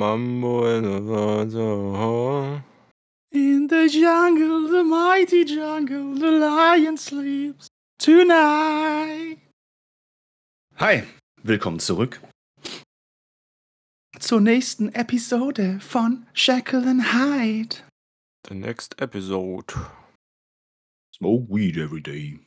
[0.00, 0.86] Mambo and
[1.52, 2.62] the
[3.32, 7.68] In the jungle, the mighty jungle, the lion sleeps
[7.98, 9.36] tonight.
[10.76, 11.02] Hi,
[11.42, 12.18] willkommen zurück
[14.18, 17.76] zur nächsten Episode von Shackle and Hyde.
[18.48, 19.74] The next episode.
[21.14, 22.40] Smoke weed every day.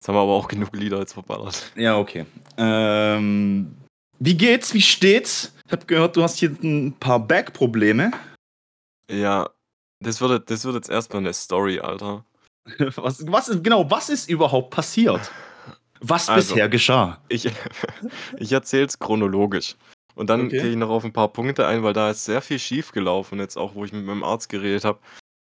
[0.00, 1.72] Jetzt haben wir aber auch genug Lieder jetzt verballert.
[1.76, 2.24] Ja, okay.
[2.56, 3.76] Ähm,
[4.20, 4.72] wie geht's?
[4.74, 5.52] Wie steht's?
[5.66, 8.10] Ich habe gehört, du hast hier ein paar Backprobleme.
[9.10, 9.50] Ja,
[10.00, 12.24] das wird, das wird jetzt erstmal eine Story, Alter.
[12.96, 15.32] Was, was ist, genau, was ist überhaupt passiert?
[16.00, 16.54] Was Also.
[16.54, 17.20] bisher geschah?
[17.28, 17.50] Ich,
[18.38, 19.76] ich erzähle es chronologisch.
[20.14, 20.60] Und dann Okay.
[20.60, 23.38] gehe ich noch auf ein paar Punkte ein, weil da ist sehr viel schief gelaufen.
[23.40, 24.98] Jetzt auch, wo ich mit meinem Arzt geredet habe.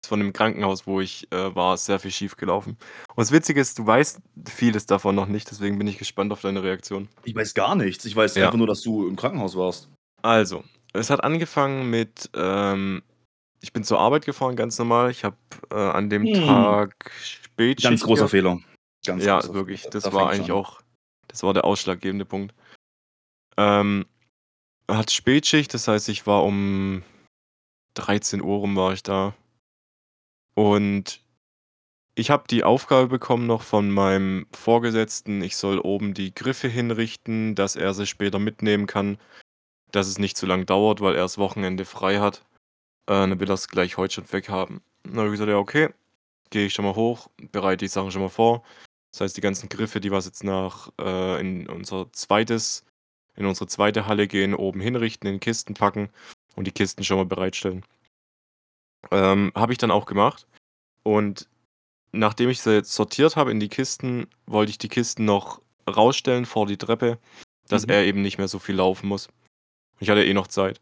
[0.04, 2.76] Von dem Krankenhaus, wo ich äh, war, ist sehr viel schief gelaufen.
[3.10, 6.40] Und das Witzige ist, du weißt vieles davon noch nicht, deswegen bin ich gespannt auf
[6.40, 7.08] deine Reaktion.
[7.24, 8.04] Ich weiß gar nichts.
[8.04, 8.46] Ich weiß Ja.
[8.46, 9.88] einfach nur, dass du im Krankenhaus warst.
[10.22, 13.02] Also, es hat angefangen mit, ähm,
[13.60, 15.10] ich bin zur Arbeit gefahren, ganz normal.
[15.12, 15.36] Ich habe
[15.70, 16.34] äh, an dem Hm.
[16.34, 17.88] Tag Spätschicht.
[17.88, 18.30] Ganz großer gehabt.
[18.32, 18.58] Fehler.
[19.06, 19.82] Ganz Ja, großer wirklich.
[19.90, 20.56] Das Da war eigentlich an.
[20.58, 20.80] auch,
[21.28, 22.54] das war der ausschlaggebende Punkt.
[23.56, 24.06] Ähm,
[24.90, 27.04] hat Spätschicht, das heißt, ich war um
[27.94, 29.34] 13 Uhr rum war ich da.
[30.54, 31.22] Und
[32.14, 37.54] ich habe die Aufgabe bekommen noch von meinem Vorgesetzten, ich soll oben die Griffe hinrichten,
[37.54, 39.18] dass er sie später mitnehmen kann,
[39.92, 42.44] dass es nicht zu lang dauert, weil er das Wochenende frei hat.
[43.06, 44.82] Äh, dann will er es gleich heute schon weghaben.
[45.04, 45.88] Dann habe ich gesagt, ja, okay,
[46.50, 48.62] gehe ich schon mal hoch, bereite die Sachen schon mal vor.
[49.12, 52.84] Das heißt, die ganzen Griffe, die was jetzt nach äh, in unser zweites,
[53.36, 56.10] in unsere zweite Halle gehen, oben hinrichten, in Kisten packen
[56.56, 57.84] und die Kisten schon mal bereitstellen.
[59.10, 60.46] Ähm, habe ich dann auch gemacht.
[61.02, 61.48] Und
[62.12, 66.46] nachdem ich sie jetzt sortiert habe in die Kisten, wollte ich die Kisten noch rausstellen
[66.46, 67.18] vor die Treppe,
[67.68, 67.92] dass Mhm.
[67.92, 69.28] er eben nicht mehr so viel laufen muss.
[69.98, 70.80] Ich hatte eh noch Zeit.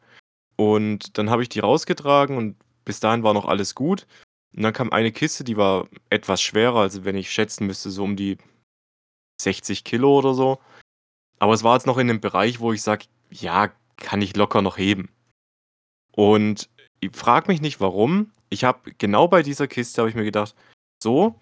[0.57, 4.07] Und dann habe ich die rausgetragen und bis dahin war noch alles gut.
[4.55, 8.05] Und dann kam eine Kiste, die war etwas schwerer, also wenn ich schätzen müsste, so
[8.05, 8.37] um die
[9.41, 10.59] 60 Kilo oder so.
[11.39, 14.61] Aber es war jetzt noch in einem Bereich, wo ich sage, ja, kann ich locker
[14.61, 15.09] noch heben.
[16.13, 16.69] Und
[17.01, 18.31] ich frage mich nicht warum.
[18.51, 20.55] Ich habe genau bei dieser Kiste habe ich mir gedacht,
[21.03, 21.35] so,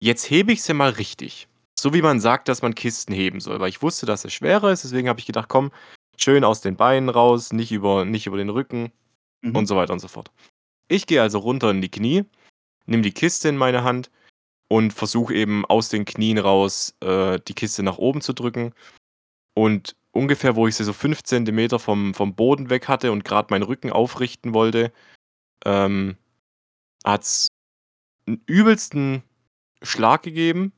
[0.00, 1.48] jetzt hebe ich sie mal richtig.
[1.78, 4.72] So wie man sagt, dass man Kisten heben soll, weil ich wusste, dass es schwerer
[4.72, 4.84] ist.
[4.84, 5.70] Deswegen habe ich gedacht, komm,
[6.16, 8.92] schön aus den Beinen raus, nicht über, nicht über den Rücken
[9.44, 9.56] Mhm.
[9.56, 10.30] und so weiter und so fort.
[10.88, 12.24] Ich gehe also runter in die Knie,
[12.86, 14.10] nehme die Kiste in meine Hand
[14.68, 18.74] und versuche eben aus den Knien raus äh, die Kiste nach oben zu drücken.
[19.54, 23.48] Und ungefähr, wo ich sie so 5 cm vom, vom Boden weg hatte und gerade
[23.52, 24.92] meinen Rücken aufrichten wollte,
[25.64, 26.16] ähm,
[27.04, 27.48] hat es
[28.26, 29.22] einen übelsten
[29.82, 30.72] Schlag gegeben.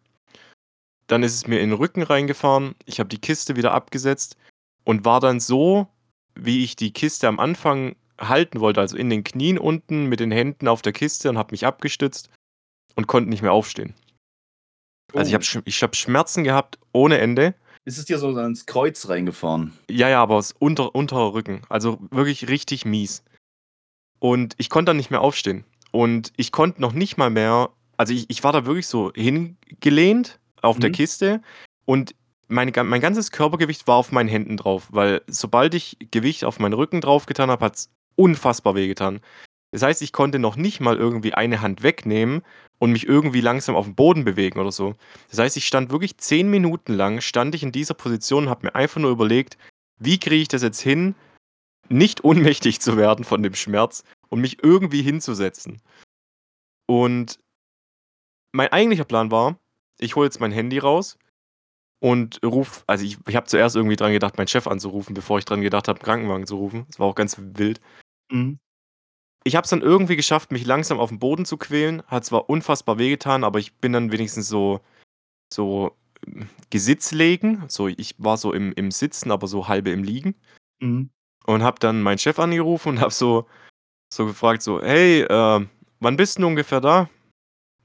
[1.09, 2.75] Dann ist es mir in den Rücken reingefahren.
[2.85, 4.37] Ich habe die Kiste wieder abgesetzt
[4.85, 5.89] und war dann so,
[6.35, 10.33] wie ich die Kiste am Anfang halten wollte, also in den Knien unten mit den
[10.33, 12.31] Händen auf der Kiste und habe mich abgestützt
[12.97, 13.95] und konnte nicht mehr aufstehen.
[15.15, 15.35] Also ich Oh.
[15.35, 17.55] habe Sch ich hab Schmerzen gehabt ohne Ende.
[17.87, 19.73] Ist es dir so ins Kreuz reingefahren?
[19.89, 21.63] Ja, ja, aber aus unter, unterer Rücken.
[21.69, 23.23] Also wirklich richtig mies.
[24.19, 25.65] Und ich konnte dann nicht mehr aufstehen.
[25.93, 30.41] Und ich konnte noch nicht mal mehr, also ich, ich war da wirklich so hingelehnt
[30.63, 30.95] auf der Mhm.
[30.95, 31.43] Kiste
[31.85, 32.17] und
[32.49, 36.75] meine, mein ganzes Körpergewicht war auf meinen Händen drauf, weil sobald ich Gewicht auf meinen
[36.75, 39.21] Rücken drauf getan habe, hat es unfassbar wehgetan.
[39.77, 42.41] Das heißt, ich konnte noch nicht mal irgendwie eine Hand wegnehmen
[42.79, 44.95] und mich irgendwie langsam auf den Boden bewegen oder so.
[45.29, 48.65] Das heißt, ich stand wirklich zehn Minuten lang, stand ich in dieser Position und habe
[48.65, 49.59] mir einfach nur überlegt,
[49.99, 51.15] wie kriege ich das jetzt hin,
[51.91, 55.83] nicht ohnmächtig zu werden von dem Schmerz und mich irgendwie hinzusetzen.
[56.87, 57.39] Und
[58.53, 59.59] mein eigentlicher Plan war,
[59.99, 61.19] ich hole jetzt mein Handy raus
[62.01, 65.45] und ruf, also ich, ich habe zuerst irgendwie dran gedacht, meinen Chef anzurufen, bevor ich
[65.45, 66.87] dran gedacht habe, Krankenwagen zu rufen.
[66.87, 67.83] Das war auch ganz wild.
[68.31, 68.59] Mhm.
[69.45, 72.03] Ich habe es dann irgendwie geschafft, mich langsam auf den Boden zu quälen.
[72.09, 74.81] Hat zwar unfassbar wehgetan, aber ich bin dann wenigstens so,
[75.53, 75.97] so
[76.27, 77.65] ähm, Gesitz legen.
[77.69, 80.35] So, ich war so im, im Sitzen, aber so halbe im Liegen.
[80.81, 81.11] Mhm.
[81.47, 83.47] Und habe dann meinen Chef angerufen und habe so,
[84.13, 85.67] so gefragt, so, hey, äh,
[86.01, 87.09] wann bist du ungefähr da?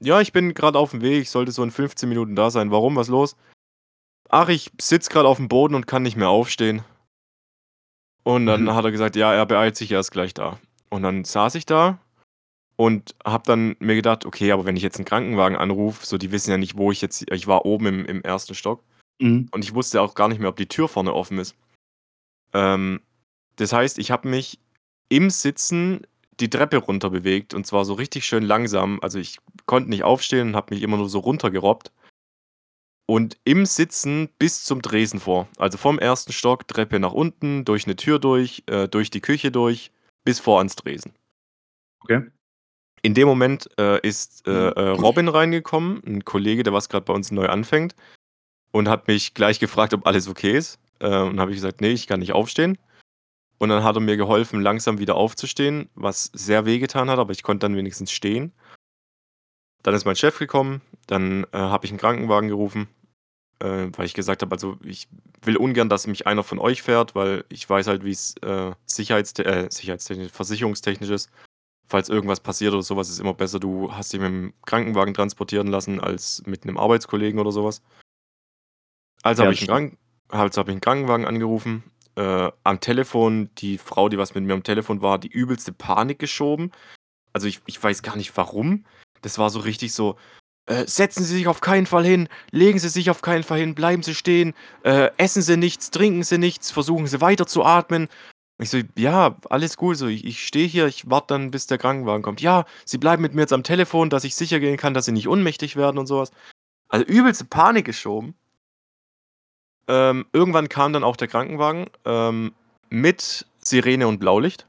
[0.00, 2.72] Ja, ich bin gerade auf dem Weg, ich sollte so in 15 Minuten da sein.
[2.72, 3.36] Warum, was los?
[4.30, 6.82] Ach, ich sitze gerade auf dem Boden und kann nicht mehr aufstehen.
[8.24, 8.74] Und dann Mhm.
[8.74, 10.58] hat er gesagt, ja, er beeilt sich, er ist gleich da.
[10.92, 11.98] Und dann saß ich da
[12.76, 16.32] und habe dann mir gedacht, okay, aber wenn ich jetzt einen Krankenwagen anrufe, so die
[16.32, 18.82] wissen ja nicht, wo ich jetzt, ich war oben im, im ersten Stock
[19.20, 19.48] Mhm.
[19.52, 21.54] und ich wusste auch gar nicht mehr, ob die Tür vorne offen ist.
[22.54, 23.00] Ähm,
[23.56, 24.58] das heißt, ich habe mich
[25.08, 26.06] im Sitzen
[26.40, 28.98] die Treppe runter bewegt und zwar so richtig schön langsam.
[29.02, 31.92] Also ich konnte nicht aufstehen und habe mich immer nur so runtergerobbt.
[33.06, 35.46] und im Sitzen bis zum Dresen vor.
[35.58, 39.50] Also vom ersten Stock, Treppe nach unten, durch eine Tür durch, äh, durch die Küche
[39.50, 39.90] durch,
[40.24, 41.12] bis vor ans Dresen.
[42.00, 42.26] Okay.
[43.02, 47.12] In dem Moment äh, ist äh, äh, Robin reingekommen, ein Kollege, der was gerade bei
[47.12, 47.96] uns neu anfängt,
[48.70, 50.78] und hat mich gleich gefragt, ob alles okay ist.
[51.00, 52.78] Äh, und habe ich gesagt, nee, ich kann nicht aufstehen.
[53.58, 57.42] Und dann hat er mir geholfen, langsam wieder aufzustehen, was sehr wehgetan hat, aber ich
[57.42, 58.52] konnte dann wenigstens stehen.
[59.82, 62.88] Dann ist mein Chef gekommen, dann äh, habe ich einen Krankenwagen gerufen,
[63.62, 65.08] äh, weil ich gesagt habe, also ich
[65.42, 68.72] will ungern, dass mich einer von euch fährt, weil ich weiß halt, wie es äh,
[68.86, 71.30] Sicherheitste äh, sicherheitstechnisch, versicherungstechnisch ist.
[71.86, 75.66] Falls irgendwas passiert oder sowas, ist immer besser, du hast dich mit dem Krankenwagen transportieren
[75.66, 77.82] lassen, als mit einem Arbeitskollegen oder sowas.
[79.22, 79.66] Also Ja, habe ich.
[79.66, 79.98] Kranken
[80.28, 81.84] also hab ich einen Krankenwagen angerufen.
[82.14, 86.18] Äh, am Telefon, die Frau, die was mit mir am Telefon war, die übelste Panik
[86.18, 86.72] geschoben.
[87.32, 88.84] Also ich, ich weiß gar nicht warum.
[89.20, 90.16] Das war so richtig so,
[90.66, 93.74] äh, setzen Sie sich auf keinen Fall hin, legen Sie sich auf keinen Fall hin,
[93.74, 94.54] bleiben Sie stehen,
[94.84, 98.08] äh, essen Sie nichts, trinken Sie nichts, versuchen Sie weiter zu atmen.
[98.58, 101.78] Ich so, ja, alles gut, so, ich, ich stehe hier, ich warte dann, bis der
[101.78, 102.40] Krankenwagen kommt.
[102.40, 105.12] Ja, Sie bleiben mit mir jetzt am Telefon, dass ich sicher gehen kann, dass Sie
[105.12, 106.30] nicht ohnmächtig werden und sowas.
[106.88, 108.34] Also übelste Panik geschoben.
[109.88, 112.52] Ähm, irgendwann kam dann auch der Krankenwagen ähm,
[112.88, 114.66] mit Sirene und Blaulicht.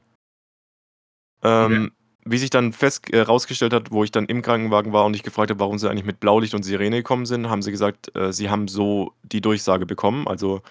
[1.42, 1.92] Ähm,
[2.24, 5.22] Wie sich dann fest äh, rausgestellt hat, wo ich dann im Krankenwagen war und ich
[5.22, 8.32] gefragt habe, warum sie eigentlich mit Blaulicht und Sirene gekommen sind, haben sie gesagt, äh,
[8.32, 10.26] sie haben so die Durchsage bekommen.
[10.26, 10.62] Also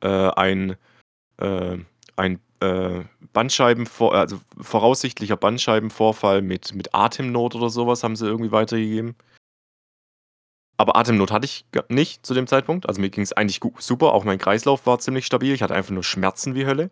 [0.00, 0.76] äh, ein,
[1.38, 1.76] äh,
[2.16, 9.16] ein äh, Bandscheibenvor also voraussichtlicher Bandscheibenvorfall mit, mit Atemnot oder sowas haben sie irgendwie weitergegeben.
[10.76, 12.88] Aber Atemnot hatte ich nicht zu dem Zeitpunkt.
[12.88, 14.12] Also mir ging es eigentlich super.
[14.12, 15.54] Auch mein Kreislauf war ziemlich stabil.
[15.54, 16.90] Ich hatte einfach nur Schmerzen wie Hölle.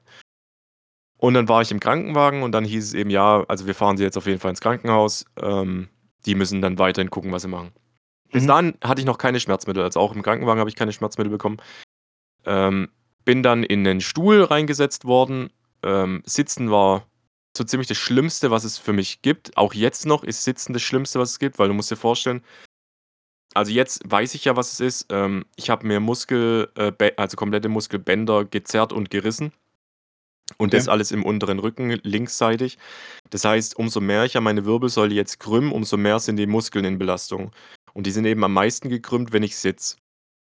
[1.23, 3.97] Und dann war ich im Krankenwagen und dann hieß es eben, ja, also wir fahren
[3.97, 5.25] sie jetzt auf jeden Fall ins Krankenhaus.
[5.41, 5.89] Ähm,
[6.27, 7.71] die müssen dann weiterhin gucken, was sie machen.
[8.33, 8.49] Bis Mhm.
[8.49, 9.85] dahin hatte ich noch keine Schmerzmittel.
[9.85, 11.59] Also auch im Krankenwagen habe ich keine Schmerzmittel bekommen.
[12.45, 12.89] Ähm,
[13.25, 15.51] bin dann in den Stuhl reingesetzt worden.
[15.85, 17.07] Ähm, Sitzen war
[17.57, 19.57] so ziemlich das Schlimmste, was es für mich gibt.
[19.57, 22.43] Auch jetzt noch ist Sitzen das Schlimmste, was es gibt, weil du musst dir vorstellen,
[23.55, 25.07] also jetzt weiß ich ja, was es ist.
[25.13, 29.53] Ähm, ich habe mir Muskel, äh, also komplette Muskelbänder gezerrt und gerissen.
[30.58, 30.76] Und Okay.
[30.78, 32.78] das alles im unteren Rücken, linksseitig.
[33.31, 36.84] Das heißt, umso mehr ich ja meine Wirbelsäule jetzt krümm, umso mehr sind die Muskeln
[36.84, 37.50] in Belastung.
[37.94, 39.96] Und die sind eben am meisten gekrümmt, wenn ich sitze.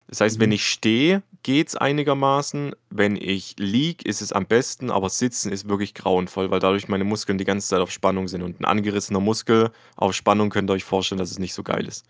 [0.09, 0.41] Das heißt, Mhm.
[0.43, 2.75] wenn ich stehe, geht's einigermaßen.
[2.91, 7.05] Wenn ich lieg, ist es am besten, aber sitzen ist wirklich grauenvoll, weil dadurch meine
[7.05, 8.43] Muskeln die ganze Zeit auf Spannung sind.
[8.43, 11.87] Und ein angerissener Muskel auf Spannung könnt ihr euch vorstellen, dass es nicht so geil
[11.87, 12.05] ist.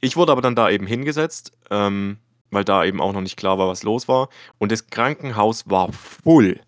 [0.00, 2.18] Ich wurde aber dann da eben hingesetzt, ähm,
[2.52, 4.28] weil da eben auch noch nicht klar war, was los war.
[4.58, 6.60] Und das Krankenhaus war voll.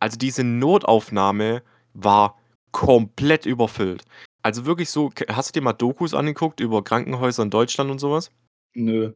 [0.00, 1.62] Also diese Notaufnahme
[1.94, 2.38] war
[2.72, 4.04] komplett überfüllt.
[4.42, 8.30] Also wirklich so, hast du dir mal Dokus angeguckt über Krankenhäuser in Deutschland und sowas?
[8.74, 9.12] Nö.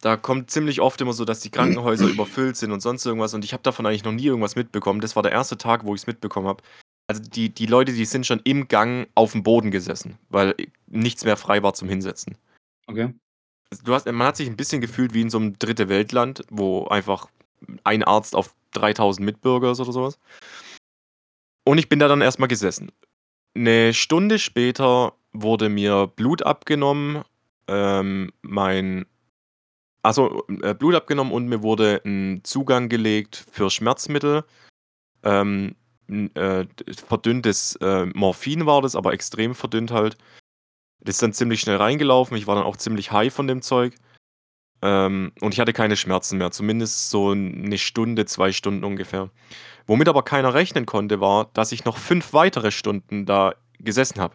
[0.00, 3.34] Da kommt ziemlich oft immer so, dass die Krankenhäuser überfüllt sind und sonst irgendwas.
[3.34, 5.00] Und ich habe davon eigentlich noch nie irgendwas mitbekommen.
[5.00, 6.62] Das war der erste Tag, wo ich es mitbekommen habe.
[7.08, 10.54] Also die, die Leute, die sind schon im Gang auf dem Boden gesessen, weil
[10.86, 12.38] nichts mehr frei war zum Hinsetzen.
[12.86, 13.12] Okay.
[13.84, 16.86] Du hast, man hat sich ein bisschen gefühlt wie in so einem dritte Weltland, wo
[16.86, 17.28] einfach
[17.84, 20.18] ein Arzt auf 3000 Mitbürger ist oder sowas.
[21.64, 22.90] Und ich bin da dann erstmal gesessen.
[23.54, 27.22] Eine Stunde später wurde mir Blut abgenommen,
[27.68, 29.06] ähm, mein,
[30.02, 34.44] also äh, Blut abgenommen und mir wurde ein Zugang gelegt für Schmerzmittel.
[35.22, 35.76] Ähm,
[36.08, 36.66] äh,
[37.06, 40.16] verdünntes äh, Morphin war das, aber extrem verdünnt halt.
[41.04, 42.36] Das ist dann ziemlich schnell reingelaufen.
[42.36, 43.94] Ich war dann auch ziemlich high von dem Zeug.
[44.82, 46.50] Ähm, und ich hatte keine Schmerzen mehr.
[46.50, 49.30] Zumindest so eine Stunde, zwei Stunden ungefähr.
[49.86, 54.34] Womit aber keiner rechnen konnte, war, dass ich noch fünf weitere Stunden da gesessen habe.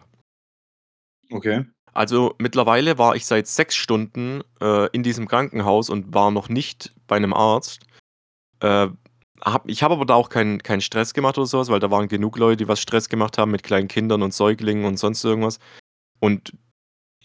[1.30, 1.64] Okay.
[1.92, 6.92] Also mittlerweile war ich seit sechs Stunden äh, in diesem Krankenhaus und war noch nicht
[7.06, 7.80] bei einem Arzt.
[8.60, 8.88] Äh,
[9.40, 12.08] hab, ich habe aber da auch keinen keinen Stress gemacht oder sowas, weil da waren
[12.08, 15.58] genug Leute, die was Stress gemacht haben mit kleinen Kindern und Säuglingen und sonst irgendwas.
[16.20, 16.52] Und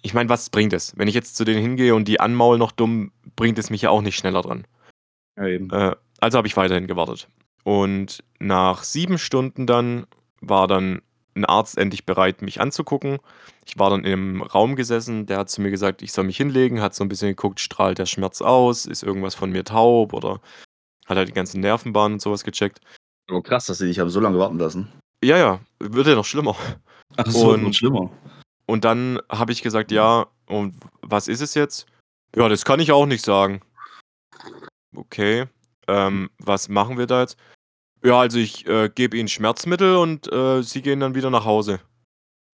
[0.01, 0.97] ich meine, was bringt es?
[0.97, 3.89] Wenn ich jetzt zu denen hingehe und die anmaul noch dumm, bringt es mich ja
[3.89, 4.67] auch nicht schneller dran.
[5.37, 5.69] Ja, eben.
[5.71, 7.27] Äh, also habe ich weiterhin gewartet.
[7.63, 10.05] Und nach sieben Stunden dann
[10.41, 11.01] war dann
[11.35, 13.17] ein Arzt endlich bereit, mich anzugucken.
[13.65, 16.81] Ich war dann im Raum gesessen, der hat zu mir gesagt, ich soll mich hinlegen,
[16.81, 20.41] hat so ein bisschen geguckt, strahlt der Schmerz aus, ist irgendwas von mir taub oder
[21.05, 22.81] hat halt die ganzen Nervenbahnen und sowas gecheckt.
[23.31, 24.91] Oh, krass, dass sie dich aber so lange warten lassen.
[25.23, 26.55] Ja, ja, wird ja noch schlimmer.
[27.15, 28.11] Ach, es wird Und- noch schlimmer.
[28.65, 31.85] Und dann habe ich gesagt, ja, und was ist es jetzt?
[32.35, 33.61] Ja, das kann ich auch nicht sagen.
[34.95, 35.45] Okay,
[35.87, 37.37] ähm, was machen wir da jetzt?
[38.03, 41.79] Ja, also ich äh, gebe Ihnen Schmerzmittel und äh, Sie gehen dann wieder nach Hause.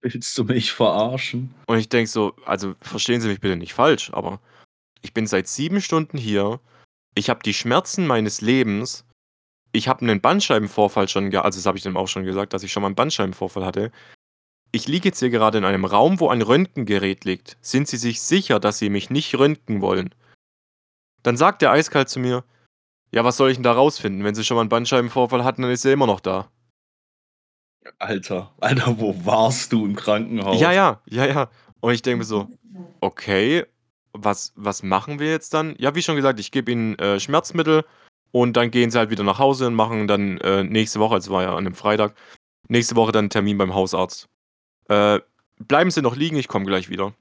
[0.01, 1.53] Willst du mich verarschen?
[1.67, 4.39] Und ich denke so, also verstehen Sie mich bitte nicht falsch, aber
[5.01, 6.59] ich bin seit sieben Stunden hier,
[7.15, 9.05] ich habe die Schmerzen meines Lebens,
[9.71, 12.63] ich habe einen Bandscheibenvorfall schon, ge also das habe ich dem auch schon gesagt, dass
[12.63, 13.91] ich schon mal einen Bandscheibenvorfall hatte.
[14.71, 17.57] Ich liege jetzt hier gerade in einem Raum, wo ein Röntgengerät liegt.
[17.61, 20.13] Sind Sie sich sicher, dass Sie mich nicht röntgen wollen?
[21.23, 22.43] Dann sagt der eiskalt zu mir,
[23.11, 24.23] ja, was soll ich denn da rausfinden?
[24.23, 26.51] Wenn Sie schon mal einen Bandscheibenvorfall hatten, dann ist er immer noch da.
[27.97, 30.61] Alter, Alter, wo warst du im Krankenhaus?
[30.61, 31.49] Ja, ja, ja, ja.
[31.79, 32.47] Und ich denke mir so,
[33.01, 33.65] okay,
[34.13, 35.75] was, was machen wir jetzt dann?
[35.79, 37.85] Ja, wie schon gesagt, ich gebe ihnen äh, Schmerzmittel
[38.31, 41.31] und dann gehen sie halt wieder nach Hause und machen dann äh, nächste Woche, also
[41.31, 42.13] war ja an einem Freitag,
[42.67, 44.28] nächste Woche dann einen Termin beim Hausarzt.
[44.89, 45.21] Äh,
[45.59, 47.13] bleiben sie noch liegen, ich komme gleich wieder.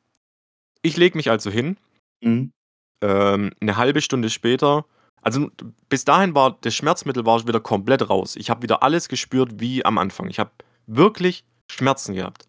[0.83, 1.77] Ich lege mich also hin.
[2.21, 2.53] Mhm.
[3.01, 4.85] Ähm, eine halbe Stunde später,
[5.23, 5.51] also
[5.89, 8.37] bis dahin war das Schmerzmittel war wieder komplett raus.
[8.37, 10.29] Ich habe wieder alles gespürt wie am Anfang.
[10.29, 10.51] Ich habe
[10.87, 12.49] wirklich Schmerzen gehabt.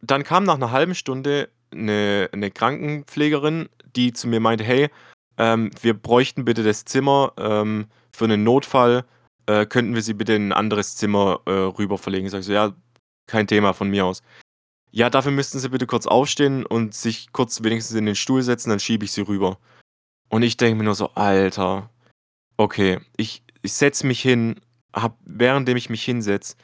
[0.00, 4.88] Dann kam nach einer halben Stunde eine, eine Krankenpflegerin, die zu mir meinte, hey,
[5.36, 9.04] ähm, wir bräuchten bitte das Zimmer ähm, für einen Notfall.
[9.46, 12.26] Äh, könnten wir sie bitte in ein anderes Zimmer äh, rüber verlegen?
[12.26, 12.72] Ich sage so, ja,
[13.26, 14.22] kein Thema von mir aus.
[14.90, 18.70] Ja, dafür müssten sie bitte kurz aufstehen und sich kurz wenigstens in den Stuhl setzen,
[18.70, 19.58] dann schiebe ich sie rüber.
[20.28, 21.90] Und ich denke mir nur so, Alter,
[22.56, 24.60] okay, ich, ich setze mich hin,
[24.92, 26.56] hab, währenddem ich mich hinsetze,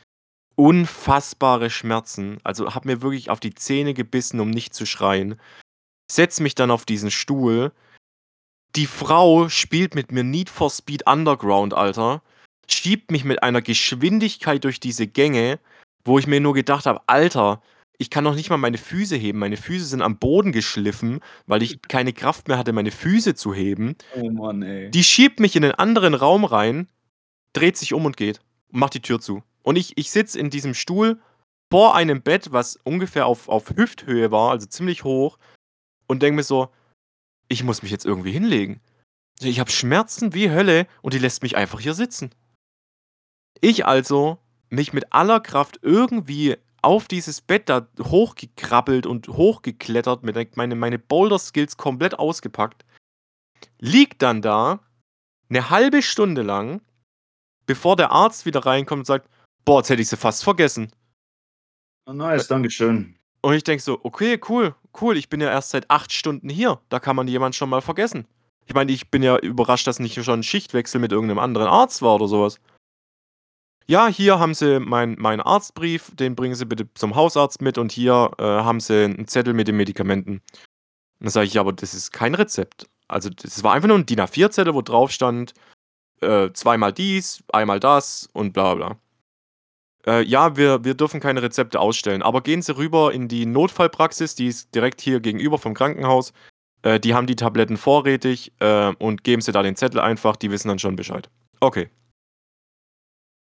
[0.55, 2.39] unfassbare Schmerzen.
[2.45, 5.41] Also habe mir wirklich auf die Zähne gebissen, um nicht zu schreien.
[6.11, 7.73] Setz mich dann auf diesen Stuhl.
[8.77, 12.23] Die Frau spielt mit mir Need for Speed Underground, Alter.
[12.69, 15.59] Schiebt mich mit einer Geschwindigkeit durch diese Gänge,
[16.05, 17.63] wo ich mir nur gedacht habe, Alter,
[17.99, 19.39] ich kann noch nicht mal meine Füße heben.
[19.39, 23.53] Meine Füße sind am Boden geschliffen, weil ich keine Kraft mehr hatte, meine Füße zu
[23.53, 23.95] heben.
[24.17, 24.91] Oh Mann, ey.
[24.91, 26.89] Die schiebt mich in einen anderen Raum rein,
[27.53, 28.41] dreht sich um und geht
[28.73, 29.43] und macht die Tür zu.
[29.63, 31.21] Und ich, ich sitze in diesem Stuhl
[31.71, 35.39] vor einem Bett, was ungefähr auf, auf Hüfthöhe war, also ziemlich hoch,
[36.07, 36.71] und denke mir so,
[37.49, 38.81] ich muss mich jetzt irgendwie hinlegen.
[39.41, 42.31] Ich habe Schmerzen wie Hölle und die lässt mich einfach hier sitzen.
[43.61, 44.39] Ich also
[44.71, 50.99] mich mit aller Kraft irgendwie auf dieses Bett da hochgekrabbelt und hochgeklettert, mit meine, meine
[50.99, 52.85] Boulder-Skills komplett ausgepackt,
[53.79, 54.81] liegt dann da
[55.51, 56.81] eine halbe Stunde lang,
[57.67, 59.29] bevor der Arzt wieder reinkommt und sagt,
[59.65, 60.91] boah, jetzt hätte ich sie fast vergessen.
[62.07, 63.17] Oh, nice, Dankeschön.
[63.43, 66.81] Und ich denke so, okay, cool, cool, ich bin ja erst seit acht Stunden hier.
[66.89, 68.27] Da kann man jemand schon mal vergessen.
[68.67, 72.03] Ich meine, ich bin ja überrascht, dass nicht schon ein Schichtwechsel mit irgendeinem anderen Arzt
[72.03, 72.61] war oder sowas.
[73.87, 77.91] Ja, hier haben sie meinen mein Arztbrief, den bringen sie bitte zum Hausarzt mit und
[77.91, 80.43] hier äh, haben sie einen Zettel mit den Medikamenten.
[81.19, 82.89] Dann sage ich, aber das ist kein Rezept.
[83.09, 85.53] Also, das war einfach nur ein DIN A4-Zettel, wo drauf stand,
[86.21, 88.97] äh, zweimal dies, einmal das und bla bla.
[90.07, 94.35] Äh, ja, wir, wir dürfen keine Rezepte ausstellen, aber gehen Sie rüber in die Notfallpraxis,
[94.35, 96.33] die ist direkt hier gegenüber vom Krankenhaus.
[96.83, 100.51] Äh, die haben die Tabletten vorrätig äh, und geben Sie da den Zettel einfach, die
[100.51, 101.29] wissen dann schon Bescheid.
[101.61, 101.91] Okay.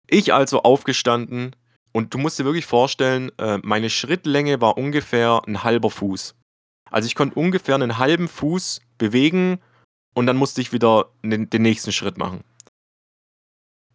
[0.09, 1.55] Ich also aufgestanden
[1.91, 6.35] und du musst dir wirklich vorstellen, äh, meine Schrittlänge war ungefähr ein halber Fuß.
[6.89, 9.59] Also ich konnte ungefähr einen halben Fuß bewegen
[10.15, 12.43] und dann musste ich wieder den, nächsten Schritt machen.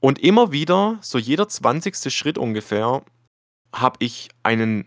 [0.01, 2.13] Und immer wieder, so jeder 20.
[2.13, 3.03] Schritt ungefähr,
[3.73, 4.87] habe ich einen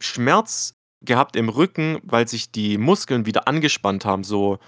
[0.00, 0.74] Schmerz
[1.04, 4.58] gehabt im Rücken, weil sich die Muskeln wieder angespannt haben, so,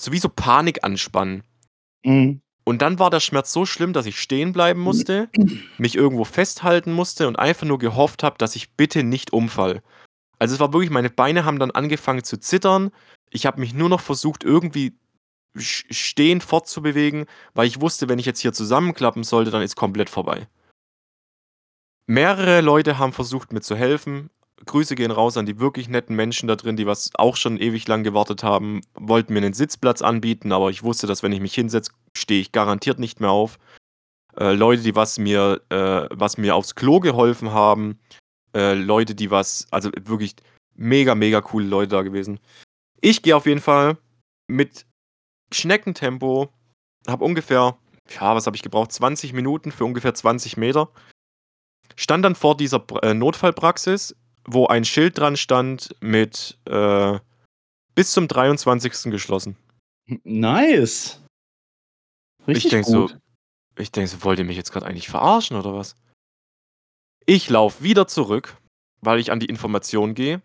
[0.00, 1.42] so wie so Panik anspannen.
[2.04, 2.40] Mhm.
[2.68, 5.30] Und dann war der Schmerz so schlimm, dass ich stehen bleiben musste,
[5.78, 9.80] mich irgendwo festhalten musste und einfach nur gehofft habe, dass ich bitte nicht umfall.
[10.38, 12.90] Also es war wirklich, meine Beine haben dann angefangen zu zittern.
[13.30, 14.92] Ich habe mich nur noch versucht, irgendwie
[15.56, 20.46] stehend fortzubewegen, weil ich wusste, wenn ich jetzt hier zusammenklappen sollte, dann ist komplett vorbei.
[22.04, 24.28] Mehrere Leute haben versucht, mir zu helfen.
[24.66, 27.86] Grüße gehen raus an die wirklich netten Menschen da drin, die was auch schon ewig
[27.88, 31.54] lang gewartet haben, wollten mir einen Sitzplatz anbieten, aber ich wusste, dass wenn ich mich
[31.54, 33.58] hinsetze, stehe ich garantiert nicht mehr auf.
[34.36, 37.98] Äh, Leute, die was mir, äh, was mir aufs Klo geholfen haben.
[38.54, 40.36] Äh, Leute, die was, also wirklich
[40.74, 42.40] mega, mega coole Leute da gewesen.
[43.00, 43.98] Ich gehe auf jeden Fall
[44.46, 44.86] mit
[45.52, 46.52] Schneckentempo,
[47.06, 47.76] habe ungefähr,
[48.10, 48.92] ja, was habe ich gebraucht?
[48.92, 50.90] 20 Minuten für ungefähr 20 Meter.
[51.96, 54.14] Stand dann vor dieser äh, Notfallpraxis,
[54.48, 57.18] wo ein Schild dran stand mit äh,
[57.94, 59.10] bis zum 23.
[59.10, 59.56] geschlossen.
[60.24, 61.22] Nice.
[62.46, 63.10] Richtig ich denke so,
[63.76, 65.96] ich denke so, wollt ihr mich jetzt gerade eigentlich verarschen oder was?
[67.26, 68.56] Ich laufe wieder zurück,
[69.02, 70.40] weil ich an die Information gehe,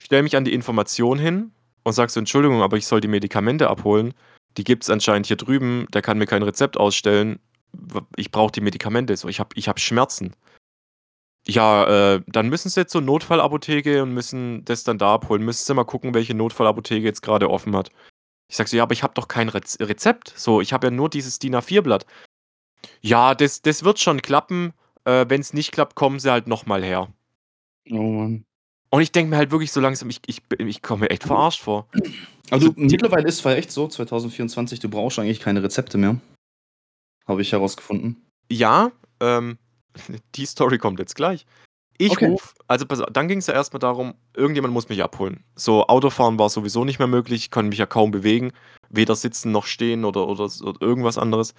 [0.00, 1.50] stelle mich an die Information hin
[1.82, 4.14] und sage so, Entschuldigung, aber ich soll die Medikamente abholen.
[4.56, 7.40] Die gibt es anscheinend hier drüben, der kann mir kein Rezept ausstellen.
[8.16, 9.16] Ich brauche die Medikamente.
[9.16, 10.36] So, ich habe ich hab Schmerzen.
[11.46, 15.44] Ja, äh, dann müssen sie jetzt zur Notfallapotheke und müssen das dann da abholen.
[15.44, 17.90] Müssen sie mal gucken, welche Notfallapotheke jetzt gerade offen hat.
[18.48, 20.32] Ich sag so: „Ja, aber ich habe doch kein Rez Rezept.
[20.36, 22.06] So, ich habe ja nur dieses DIN A4-Blatt.“
[23.02, 24.72] „Ja, das das wird schon klappen.
[25.04, 27.08] Äh, wenn's nicht klappt, kommen sie halt noch mal her.“
[27.90, 28.44] Oh Mann.
[28.90, 31.60] Und ich denke mir halt wirklich so langsam, ich ich ich komme mir echt verarscht
[31.60, 31.88] vor.
[32.50, 36.20] Also, So, die mittlerweile ist zwar echt so, 2024, du brauchst eigentlich keine Rezepte mehr.
[37.26, 38.22] Habe ich herausgefunden.
[38.50, 39.58] Ja, ähm,
[40.34, 41.46] die Story kommt jetzt gleich.
[41.98, 42.26] Ich Okay.
[42.26, 45.44] rufe also dann ging's ja erst mal darum, irgendjemand muss mich abholen.
[45.56, 48.52] So, Autofahren war sowieso nicht mehr möglich, ich konnte mich ja kaum bewegen,
[48.90, 51.54] weder sitzen noch stehen oder oder oder irgendwas anderes.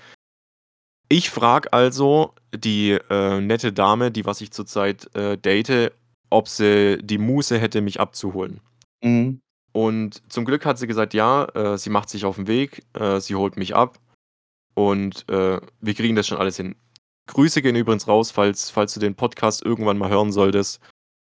[1.10, 5.92] Ich frage also die, äh, nette Dame, die was ich zurzeit, äh, date,
[6.32, 8.60] ob sie die Muße hätte, mich abzuholen.
[9.04, 9.39] Mhm.
[9.72, 13.20] Und zum Glück hat sie gesagt, ja, äh, sie macht sich auf 'n Weg, äh,
[13.20, 14.00] sie holt mich ab
[14.75, 16.75] und, äh, wir kriegen das schon alles hin.
[17.27, 20.79] Grüße gehen übrigens raus, falls falls du den Podcast irgendwann mal hören solltest.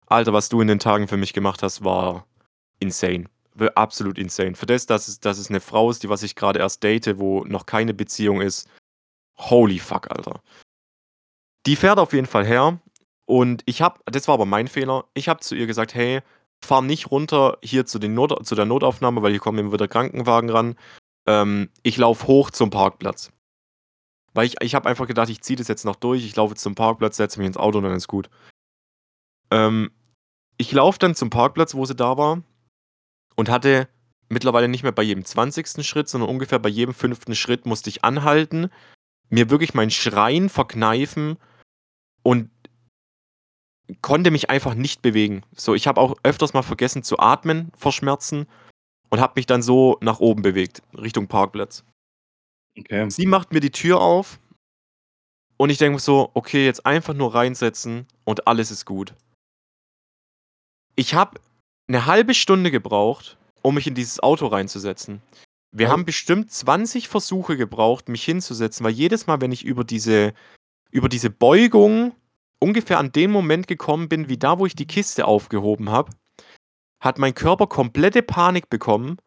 [0.08, 2.28] Alter, was du in den Tagen für mich gemacht hast, war
[2.80, 3.26] insane.
[3.76, 4.56] Absolut insane.
[4.56, 7.20] Für das, dass es dass es 'ne Frau ist, die was ich grade erst date,
[7.20, 8.70] wo noch keine Beziehung ist.
[9.40, 10.42] Holy fuck, Alter.
[11.66, 12.80] Die fährt auf jeden Fall her
[13.26, 15.06] und ich habe das war aber mein Fehler.
[15.14, 16.22] Ich habe zu ihr gesagt: „Hey,
[16.64, 19.88] fahr nicht runter hier zu den Not zu der Notaufnahme, weil hier kommen immer wieder
[19.88, 20.76] Krankenwagen ran.
[21.28, 23.32] Ähm, ich laufe hoch zum Parkplatz.“
[24.38, 26.24] Weil ich ich habe einfach gedacht, ich ziehe das jetzt noch durch.
[26.24, 28.30] Ich laufe zum Parkplatz, setze mich ins Auto und dann ist gut.
[29.50, 29.90] Ähm,
[30.58, 32.44] ich laufe dann zum Parkplatz, wo sie da war
[33.36, 33.90] und hatte
[34.30, 35.84] mittlerweile nicht mehr bei jedem 20.
[35.84, 37.36] Schritt, sondern ungefähr bei jedem 5.
[37.36, 38.70] Schritt musste ich anhalten,
[39.30, 41.40] mir wirklich mein Schreien verkneifen
[42.22, 42.52] und
[44.04, 45.42] konnte mich einfach nicht bewegen.
[45.56, 48.46] So, ich habe auch öfters mal vergessen zu atmen vor Schmerzen
[49.10, 51.84] und habe mich dann so nach oben bewegt, Richtung Parkplatz.
[52.80, 53.10] Okay.
[53.10, 54.40] Sie macht mir die Tür auf
[55.58, 59.16] und ich denke mir so: „Okay, jetzt einfach nur reinsetzen und alles ist gut.“
[60.96, 61.40] Ich habe
[61.88, 65.22] 'ne halbe Stunde gebraucht, um mich in dieses Auto reinzusetzen.
[65.72, 65.92] Wir Oh.
[65.92, 70.34] haben bestimmt 20 Versuche gebraucht, mich hinzusetzen, weil jedes Mal, wenn ich über diese
[70.92, 72.16] über diese Beugung
[72.60, 76.12] ungefähr an den Moment gekommen bin, wie da, wo ich die Kiste aufgehoben habe,
[77.04, 79.18] hat mein Körper komplette Panik bekommen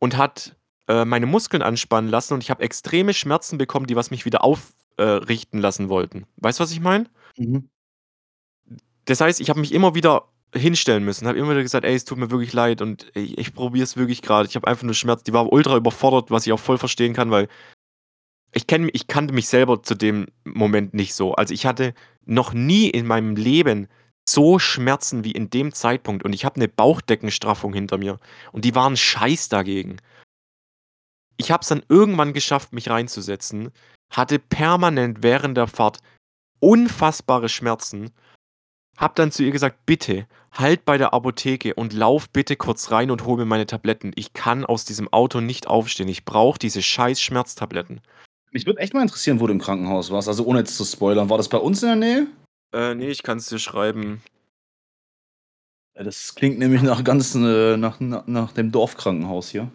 [0.00, 0.56] und hat,
[0.90, 4.44] äh, meine Muskeln anspannen lassen und ich habe extreme Schmerzen bekommen, die was mich wieder
[4.44, 5.20] auf äh,
[5.52, 6.26] lassen wollten.
[6.38, 7.06] Weißt du, was ich meine?
[7.38, 7.70] Mhm.
[9.06, 10.24] Das heißt, ich habe mich immer wieder
[10.54, 13.54] hinstellen müssen, habe immer wieder gesagt: „Ey, es tut mir wirklich leid und i ich
[13.54, 14.48] probiere es wirklich grade.
[14.48, 17.30] Ich habe einfach nur Schmerzen.“ Die war ultra überfordert, was ich auch voll verstehen kann,
[17.30, 17.48] weil
[18.54, 21.34] ich kenne mi ich kannte mich selber zu dem Moment nicht so.
[21.34, 21.94] Also, ich hatte
[22.26, 23.88] noch nie in meinem Leben
[24.28, 28.18] so Schmerzen wie in dem Zeitpunkt und ich habe 'ne Bauchdeckenstraffung hinter mir
[28.52, 29.96] und die waren Scheiß dagegen.
[31.40, 33.70] Ich habe es dann irgendwann geschafft, mich reinzusetzen,
[34.12, 36.00] hatte permanent während der Fahrt
[36.60, 38.10] unfassbare Schmerzen,
[38.98, 43.10] habe dann zu ihr gesagt: „Bitte, halt bei der Apotheke und lauf bitte kurz rein
[43.10, 44.12] und hol mir meine Tabletten.
[44.16, 46.08] Ich kann aus diesem Auto nicht aufstehen.
[46.08, 48.02] Ich brauche diese scheiß Schmerztabletten.“
[48.52, 50.28] Mich würde echt mal interessieren, wo du im Krankenhaus warst.
[50.28, 51.30] Also, ohne jetzt zu spoilern.
[51.30, 52.26] War das bei uns in der Nähe?
[52.74, 54.20] Äh, ne, ich kann's dir schreiben.
[55.94, 59.70] Das klingt nämlich nach ganz äh, nach na nach dem Dorfkrankenhaus hier.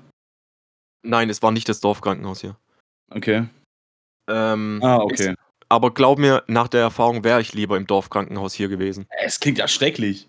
[1.05, 2.57] Nein, es war nicht das Dorfkrankenhaus hier.
[3.09, 3.47] Okay.
[4.27, 5.35] Ähm, Ah, es okay.
[5.69, 9.07] aber glaube mir, nach der Erfahrung wäre ich lieber im Dorfkrankenhaus hier gewesen.
[9.23, 10.27] Es klingt ja schrecklich.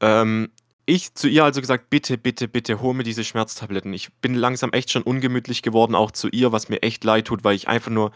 [0.00, 0.50] Ähm,
[0.84, 4.72] ich zu ihr also gesagt: „Bitte, bitte, bitte hol mir diese Schmerztabletten.“ Ich bin langsam
[4.72, 7.90] echt schon ungemütlich geworden, auch zu ihr, was mir echt leid tut, weil ich einfach
[7.90, 8.12] nur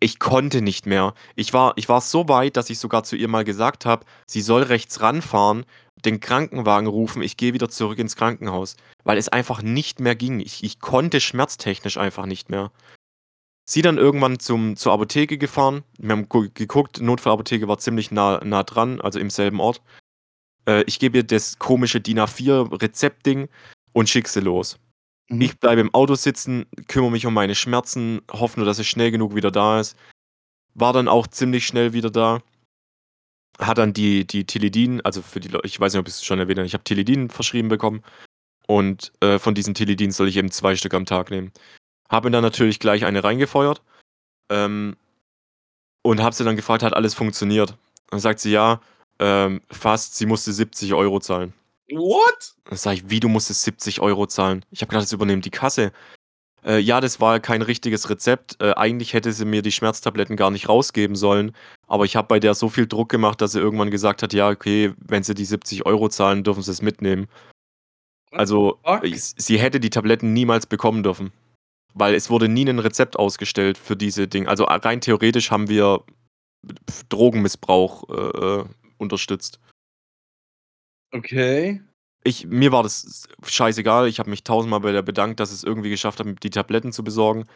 [0.00, 1.14] ich konnte nicht mehr.
[1.36, 4.40] Ich war ich war so weit, dass ich sogar zu ihr mal gesagt habe, sie
[4.40, 5.64] soll rechts ranfahren,
[6.04, 10.40] den Krankenwagen rufen, ich gehe wieder zurück ins Krankenhaus, weil es einfach nicht mehr ging.
[10.40, 12.70] Ich ich konnte schmerztechnisch einfach nicht mehr.
[13.64, 15.84] Sie dann irgendwann zum zur Apotheke gefahren.
[15.98, 19.80] Wir haben gu geguckt, Notfallapotheke war ziemlich nah nah dran, also im selben Ort.
[20.66, 23.48] Äh, ich gebe ihr das komische DIN A4 Rezeptding
[23.92, 24.78] und schicke sie los.
[25.28, 25.40] Mhm.
[25.40, 29.10] Ich bleibe im Auto sitzen, kümmere mich um meine Schmerzen, hoffe nur, dass sie schnell
[29.10, 29.96] genug wieder da ist.
[30.74, 32.40] War dann auch ziemlich schnell wieder da.
[33.60, 36.38] Hat dann die die Tilidin also für die Leu ich weiß nicht, ob ich's schon
[36.38, 38.02] erwähnt habe, ich habe Tilidin verschrieben bekommen
[38.68, 41.52] und, äh, von diesen Tilidin soll ich eben 2 Stück am Tag nehmen.
[42.10, 43.82] Habe dann natürlich gleich eine reingefeuert,
[44.50, 44.96] ähm,
[46.02, 47.76] und habe sie dann gefragt: „Hat alles funktioniert?“
[48.10, 48.80] Dann sagt sie: „Ja,
[49.20, 51.54] ähm, fast.“ Sie musste 70 € zahlen.
[51.90, 52.54] What?
[52.66, 55.50] Dann sage ich: „Wie, du musstest 70 € zahlen?“ Ich habe gedacht, das übernimmt die
[55.50, 55.92] Kasse.
[56.64, 58.56] Äh, ja, das war kein richtiges Rezept.
[58.60, 61.52] Äh, eigentlich hätte sie mir die Schmerztabletten gar nicht rausgeben sollen,
[61.88, 64.48] aber ich habe bei der so viel Druck gemacht, dass sie irgendwann gesagt hat: „Ja,
[64.50, 67.26] okay, wenn sie die 70 € zahlen, dürfen sie es mitnehmen.“
[68.32, 71.32] What Also, s sie hätte die Tabletten niemals bekommen dürfen,
[71.94, 74.48] weil es wurde nie 'nen Rezept ausgestellt für diese Dinge.
[74.48, 76.04] Also, rein theoretisch haben wir
[77.10, 78.64] Drogenmissbrauch, äh, äh,
[78.98, 79.58] unterstützt.
[81.14, 81.80] Okay.
[82.24, 84.08] Ich mir war das scheißegal.
[84.08, 87.02] Ich habe mich tausendmal bei der bedankt, dass es irgendwie geschafft hat, die Tabletten zu
[87.02, 87.46] besorgen.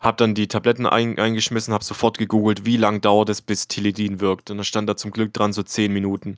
[0.00, 4.20] Habe dann die Tabletten ein eingeschmissen, habe sofort gegoogelt, wie lang dauert es, bis Tilidin
[4.20, 4.50] wirkt.
[4.50, 6.36] Und da stand da zum Glück dran so 10 Minuten.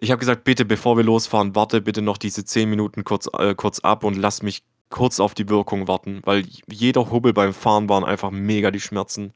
[0.00, 3.54] Ich habe gesagt: „Bitte, bevor wir losfahren, warte bitte noch diese 10 Minuten kurz äh,
[3.54, 7.88] kurz ab und lass mich kurz auf die Wirkung warten“, weil jeder Hubbel beim Fahren
[7.88, 9.32] waren einfach mega die Schmerzen.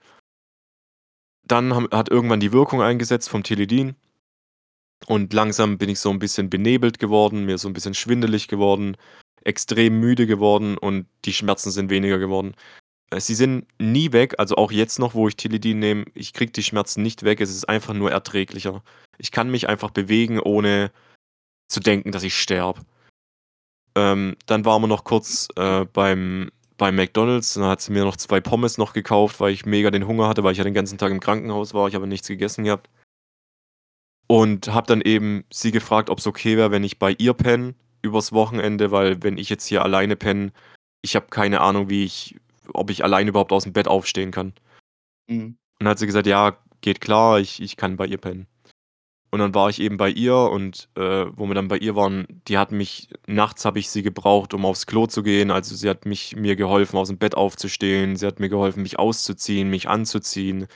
[1.44, 3.96] Dann haben hat irgendwann die Wirkung eingesetzt vom Tilidin.
[5.06, 8.96] Und langsam bin ich so 'n bisschen benebelt geworden, mir so 'n bisschen schwindelig geworden,
[9.44, 12.54] extrem müde geworden und die Schmerzen sind weniger geworden.
[13.10, 16.52] Äh, sie sind nie weg, also auch jetzt noch, wo ich Tilidin nehme, ich kriege
[16.52, 18.82] die Schmerzen nicht weg, es ist einfach nur erträglicher.
[19.18, 20.92] Ich kann mich einfach bewegen, ohne
[21.68, 22.82] zu denken, dass ich sterbe.
[23.96, 28.16] Ähm, dann waren wir noch kurz, äh, beim beim McDonald's, dann hat sie mir noch
[28.16, 30.96] 2 Pommes noch gekauft, weil ich mega den Hunger hatte, weil ich ja den ganzen
[30.96, 31.88] Tag im Krankenhaus war.
[31.88, 32.88] Ich habe nichts gegessen gehabt.
[34.30, 38.30] Und habe dann eben sie gefragt, ob's okay wäre, wenn ich bei ihr penne übers
[38.32, 40.52] Wochenende, weil wenn ich jetzt hier alleine penne
[41.02, 42.36] ich habe keine Ahnung, wie ich
[42.72, 44.52] ob ich alleine überhaupt aus'm Bett aufstehen kann.
[45.28, 45.46] Mhm.
[45.46, 48.46] Und dann hat sie gesagt: „Ja, geht klar, ich ich kann bei ihr pennen.“
[49.32, 52.26] Und dann war ich eben bei ihr und, äh, wo wir dann bei ihr waren,
[52.48, 55.50] die hat mich nachts habe ich sie gebraucht, um aufs Klo zu gehen.
[55.52, 58.16] Also, sie hat mich mir geholfen, aus'm Bett aufzustehen.
[58.16, 60.66] Sie hat mir geholfen, mich auszuziehen, mich anzuziehen.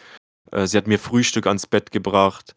[0.53, 2.55] Äh, sie hat mir Frühstück ans Bett gebracht.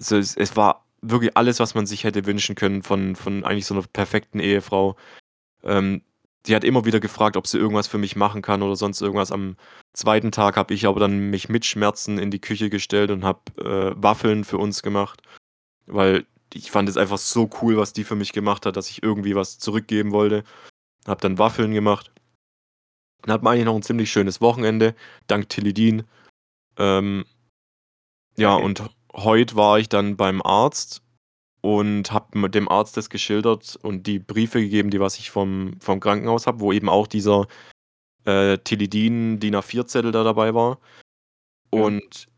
[0.00, 3.66] Also, es es war wirklich alles, was man sich hätte wünschen können von von eigentlich
[3.66, 4.96] so 'ner perfekten Ehefrau.
[5.64, 6.02] Ähm,
[6.46, 9.32] die hat immer wieder gefragt, ob sie irgendwas für mich machen kann oder sonst irgendwas.
[9.32, 9.56] Am
[9.94, 10.32] 2.
[10.32, 13.94] Tag habe ich aber dann mich mit Schmerzen in die Küche gestellt und habe, äh,
[14.02, 15.22] Waffeln für uns gemacht,
[15.86, 19.02] weil ich fand es einfach so cool, was die für mich gemacht hat, dass ich
[19.02, 20.44] irgendwie was zurückgeben wollte.
[21.06, 22.12] Habe dann Waffeln gemacht.
[23.22, 24.94] Dann hatten wir eigentlich noch 'n ziemlich schönes Wochenende,
[25.26, 26.04] dank Tilidin.
[26.78, 27.24] Ähm,
[28.38, 28.64] ja, Geil.
[28.64, 28.82] und
[29.16, 31.02] heut war ich dann beim Arzt
[31.62, 35.74] und habe mit dem Arzt das geschildert und die Briefe gegeben, die was ich vom
[35.80, 37.46] vom Krankenhaus habe, wo eben auch dieser,
[38.26, 40.78] äh, Tilidin DIN A4 Zettel da dabei war.
[41.74, 41.82] Ja.
[41.82, 42.28] Und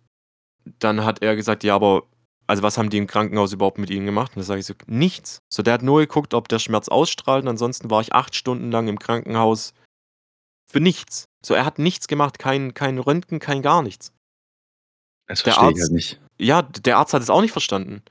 [0.81, 2.05] dann hat er gesagt: „Ja, aber
[2.47, 4.75] also, was haben die im Krankenhaus überhaupt mit Ihnen gemacht?“ Und dann sage ich so:
[4.87, 8.35] „Nichts.“ So, der hat nur geguckt, ob der Schmerz ausstrahlt und ansonsten war ich 8
[8.37, 9.75] Stunden lang im Krankenhaus
[10.71, 11.27] für nichts.
[11.45, 14.12] So, er hat nichts gemacht, kein kein Röntgen, kein gar nichts.
[15.29, 16.21] Das Der verstehe ich halt Arzt nicht.
[16.38, 18.03] Ja, der Arzt hat es auch nicht verstanden.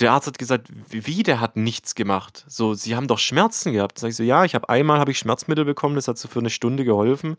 [0.00, 2.44] Der Arzt hat gesagt: „W wie, der hat nichts gemacht?
[2.48, 5.18] So, Sie haben doch Schmerzen gehabt.“ Sage ich so: „Ja, ich habe einmal habe ich
[5.18, 7.36] Schmerzmittel bekommen, das hat so für 'ne Stunde geholfen.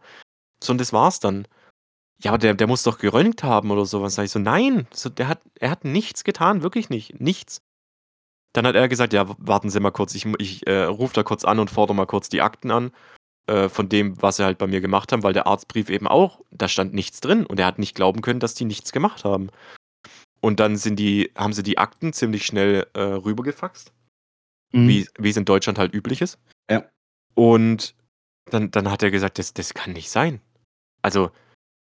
[0.64, 1.48] So, und das war's dann.“
[2.22, 4.88] „Ja, aber der der muss doch geröntgt haben oder so was.“ Sage ich so: „Nein,
[4.94, 7.62] so, der hat er hat nichts getan, wirklich nicht, nichts.“
[8.54, 11.46] Dann hat er gesagt: „Ja, warten Sie mal kurz, ich ich, äh, rufe da kurz
[11.46, 12.92] an und fordere mal kurz die Akten an,
[13.48, 16.42] äh, von dem, was sie halt bei mir gemacht haben“, weil der Arztbrief eben auch
[16.52, 19.50] da stand nichts drin und er hat nicht glauben können, dass die nichts gemacht haben.
[20.46, 23.92] Und dann sind die haben sie die Akten ziemlich schnell, äh, rübergefaxt,
[24.74, 24.88] Mhm.
[24.90, 26.40] wie wie's in Deutschland halt üblich ist.
[26.72, 26.86] Ja.
[27.36, 27.96] Und
[28.52, 30.42] dann dann hat er gesagt: „Das das kann nicht sein.
[31.04, 31.32] Also,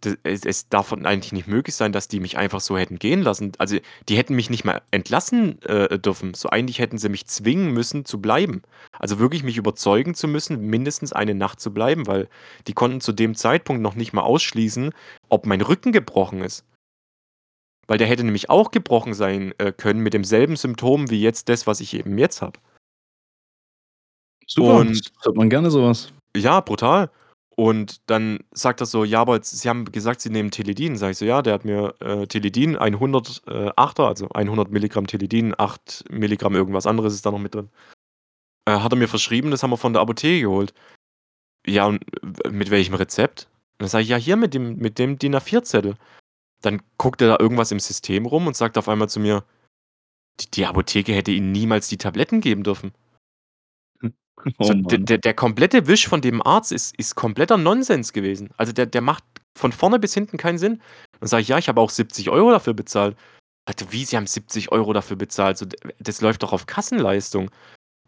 [0.05, 3.23] d es es darf eigentlich nicht möglich sein, dass die mich einfach so hätten gehen
[3.23, 3.53] lassen.
[3.59, 6.35] Also, die hätten mich nicht mal entlassen, äh, dürfen.
[6.35, 8.63] So, eigentlich hätten sie mich zwingen müssen zu bleiben.
[9.01, 12.29] Also, wirklich mich überzeugen zu müssen, mindestens eine Nacht zu bleiben, weil
[12.69, 14.93] die konnten zu dem Zeitpunkt noch nicht mal ausschließen,
[15.31, 16.65] ob mein Rücken gebrochen ist.“
[17.89, 21.67] Weil der hätte nämlich auch gebrochen sein, äh, können mit demselben Symptom wie jetzt das,
[21.67, 22.59] was ich eben jetzt habe.
[24.47, 26.13] Super, das Und hört man gerne so was.
[26.37, 27.11] Ja, brutal.
[27.57, 31.13] Und dann sagt er so: „Ja, aber jetzt Sie haben gesagt, Sie nehmen Tilidin.“ Sage
[31.13, 32.27] ich so: „Ja“, der hat mir, äh,
[32.79, 37.39] ein 100, äh, 8er, also 100 Milligramm Tilidin, 8 Milligramm irgendwas anderes ist da noch
[37.39, 37.69] mit drin.
[38.67, 40.75] Äh, hat er mir verschrieben, das haben wir von der Apotheke geholt.
[41.67, 42.05] Ja, und
[42.53, 43.49] mit welchem Rezept?
[43.79, 45.97] Dann sage ich: „Ja, hier mit dem mit dem DIN A4 Zettel.“
[46.63, 49.45] Dann guckt er da irgendwas im System rum und sagt auf einmal zu mir:
[50.41, 52.93] „D die Apotheke hätte Ihnen niemals die Tabletten geben dürfen.“
[54.59, 58.51] Oh So, der der komplette Wisch von dem Arzt ist ist kompletter Nonsens gewesen.
[58.57, 59.25] Also, der der macht
[59.57, 60.81] von vorne bis hinten keinen Sinn.
[61.21, 63.17] Dann sage ich: „Ja, ich habe auch 70 € dafür bezahlt.“
[63.69, 65.59] Sagt er: „Wie, Sie haben 70 € dafür bezahlt?
[65.59, 65.67] So,
[66.01, 67.51] das läuft doch auf Kassenleistung.“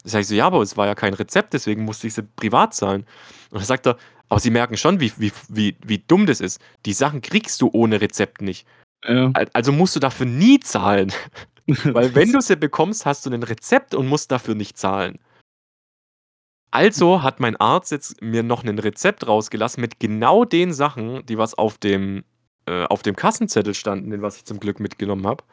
[0.05, 2.75] Sage ich so: „Ja, aber es war ja kein Rezept, deswegen musste ich sie privat
[2.75, 3.03] zahlen.“
[3.51, 6.61] Und dann sagt er: „Aber Sie merken schon, wie wie wie wie dumm das ist.
[6.87, 8.67] Die Sachen kriegst du ohne Rezept nicht.
[9.05, 9.31] Ja.
[9.35, 11.13] Al also, musst du dafür nie zahlen.
[11.85, 15.19] Weil wenn du sie bekommst, hast du 'nen Rezept und musst dafür nicht zahlen.“
[16.71, 21.39] Also, hat mein Arzt jetzt mir noch 'nen Rezept rausgelassen mit genau den Sachen, die
[21.39, 22.25] was auf dem
[22.67, 25.45] äh, auf dem Kassenzettel standen, den was ich zum Glück mitgenommen habe.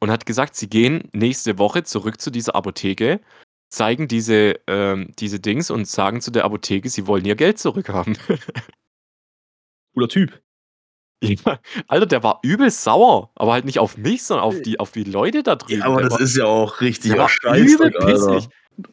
[0.00, 3.20] Und hat gesagt, sie gehen nächste Woche zurück zu dieser Apotheke,
[3.70, 8.16] zeigen diese ähm, diese Dings und sagen zu der Apotheke, sie wollen ihr Geld zurückhaben.
[9.94, 10.40] Cooler Typ.
[11.22, 14.92] Ja, Alter, der war übel sauer, aber halt nicht auf mich, sondern auf die auf
[14.92, 15.80] die Leute da drüben.
[15.80, 18.06] Ja, aber Der das war ist ja auch richtig der war übel Scheißdreck, Alter.
[18.06, 18.48] pissig.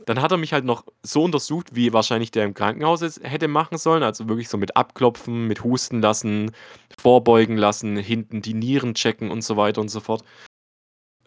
[0.07, 3.47] Dann hat er mich halt noch so untersucht, wie wahrscheinlich der im Krankenhaus es hätte
[3.47, 4.01] machen sollen.
[4.01, 6.51] Also wirklich so mit abklopfen, mit husten lassen,
[6.97, 10.23] vorbeugen lassen, hinten die Nieren checken und so weiter und so fort.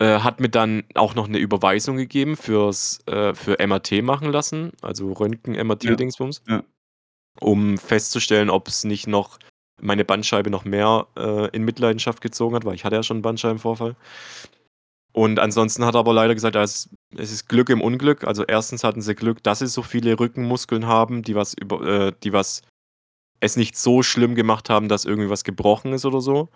[0.00, 4.70] Äh, hat mir dann auch noch 'ne Überweisung gegeben fürs äh, für MRT machen lassen,
[4.80, 5.54] also Röntgen,
[6.46, 6.54] Ja.
[6.56, 6.62] Ja.
[7.40, 9.38] Um festzustellen, ob's nicht noch
[9.80, 13.22] meine Bandscheibe noch mehr, äh, in Mitleidenschaft gezogen hat, weil ich hatte ja schon 'n
[13.22, 13.96] Bandscheibenvorfall.
[15.14, 18.24] Und ansonsten hat er aber leider gesagt, es es ist Glück im Unglück.
[18.24, 22.12] Also, erstens hatten sie Glück, dass sie so viele Rückenmuskeln haben, die was über äh,
[22.22, 22.62] die was
[23.40, 26.50] es nicht so schlimm gemacht haben, dass irgendwie was gebrochen ist oder so.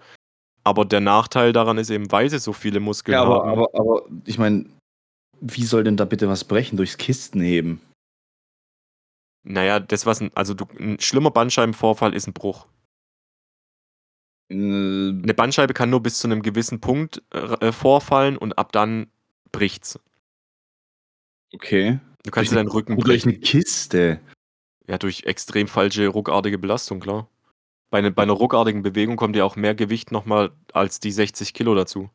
[0.67, 3.69] Aber der Nachteil daran ist eben, weil sie so viele Muskeln Ja, aber haben aber
[3.75, 4.67] aber ich meine,
[5.41, 6.77] wie soll denn da bitte was brechen?
[6.79, 7.81] Durchs Kistenheben?
[9.45, 12.67] Na ja, das was 'n also du 'n schlimmer Bandscheibenvorfall ist 'n Bruch.
[14.51, 18.73] Äh 'Ne Bandscheibe kann nur bis zu 'nem gewissen Punkt, r äh, vorfallen und ab
[18.73, 19.07] dann
[19.53, 19.99] bricht's.
[21.55, 21.99] Okay.
[22.25, 23.41] Du kannst Durch dir deinen 'ne Rücken durch 'ne brechen.
[23.41, 24.21] Kiste?
[24.89, 27.29] Ja, durch extrem falsche ruckartige Belastung, klar.
[27.93, 31.13] Bei 'ne bei 'ner ruckartigen Bewegung kommt ja auch mehr Gewicht noch mal als die
[31.13, 32.09] 60 Kilo dazu.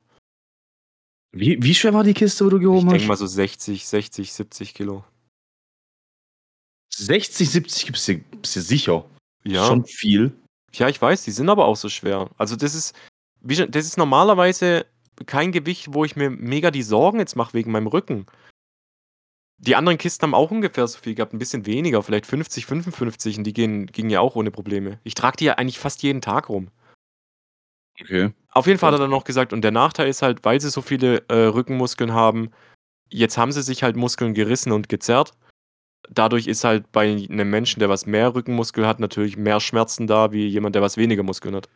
[1.33, 3.07] Wie wie schwer war die Kiste, wo du Ich gehoben denke hast?
[3.09, 5.03] mal so 60, 60, 70 Kilo.
[6.93, 9.05] 60, 70 bist du bist du sicher?
[9.43, 9.65] Ja.
[9.67, 10.33] Schon viel.
[10.73, 12.29] Ja, ich weiß, die sind aber auch so schwer.
[12.37, 12.95] Also, das ist
[13.41, 14.85] das ist normalerweise
[15.25, 18.25] kein Gewicht, wo ich mir mega die Sorgen jetzt mache wegen meinem Rücken.
[19.59, 23.39] Die anderen Kisten haben auch ungefähr so viel gehabt, 'n bisschen weniger, vielleicht 50, 55
[23.39, 24.99] und die gehen gingen ja auch ohne Probleme.
[25.03, 26.69] Ich trage die ja eigentlich fast jeden Tag rum.
[28.01, 28.31] Okay.
[28.51, 30.69] Auf jeden Fall hat er dann noch gesagt und der Nachteil ist halt, weil sie
[30.69, 32.49] so viele, äh, Rückenmuskeln haben
[33.11, 35.33] jetzt haben sie sich halt Muskeln gerissen und gezerrt.
[36.09, 40.31] Dadurch ist halt bei 'nem Menschen, der was mehr Rückenmuskel hat, natürlich mehr Schmerzen da,
[40.33, 41.69] wie jemand, der was weniger Muskeln hat.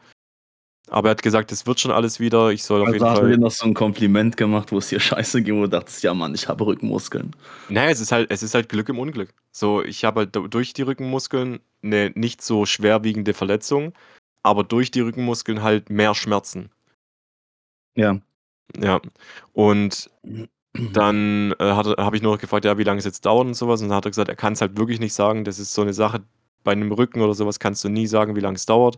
[0.91, 2.49] Aber er hat gesagt, das wird schon alles wieder.
[2.51, 5.41] Ich soll auf Also, jeden Fall noch so 'n Kompliment gemacht, wo es dir scheiße
[5.43, 7.31] ging, wo du dachtest: „Ja, Mann, ich habe Rückenmuskeln.“
[7.69, 9.33] Na ja, es ist halt es ist halt Glück im Unglück.
[9.51, 13.93] So, ich habe halt durch die Rückenmuskeln 'ne nicht so schwerwiegende Verletzung,
[14.43, 16.71] aber durch die Rückenmuskeln halt mehr Schmerzen.
[17.97, 18.19] Ja.
[18.79, 19.01] Ja.
[19.53, 20.09] Und
[20.93, 23.67] dann, äh, habe ich nur noch gefragt, ja, wie lange es jetzt dauert und so
[23.67, 23.81] was.
[23.81, 25.45] Und dann hat er gesagt, er kann's halt wirklich nicht sagen.
[25.45, 26.23] Das ist so 'ne Sache,
[26.63, 28.97] bei 'nem Rücken oder so was kannst du nie sagen, wie lang es dauert.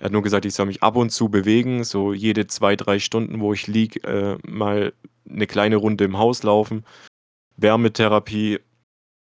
[0.00, 3.00] Er hat nur gesagt, ich soll mich ab und zu bewegen, so jede 2, 3
[3.00, 4.92] Stunden, wo ich liege, äh, mal
[5.24, 6.84] 'ne kleine Runde im Haus laufen,
[7.56, 8.60] Wärmetherapie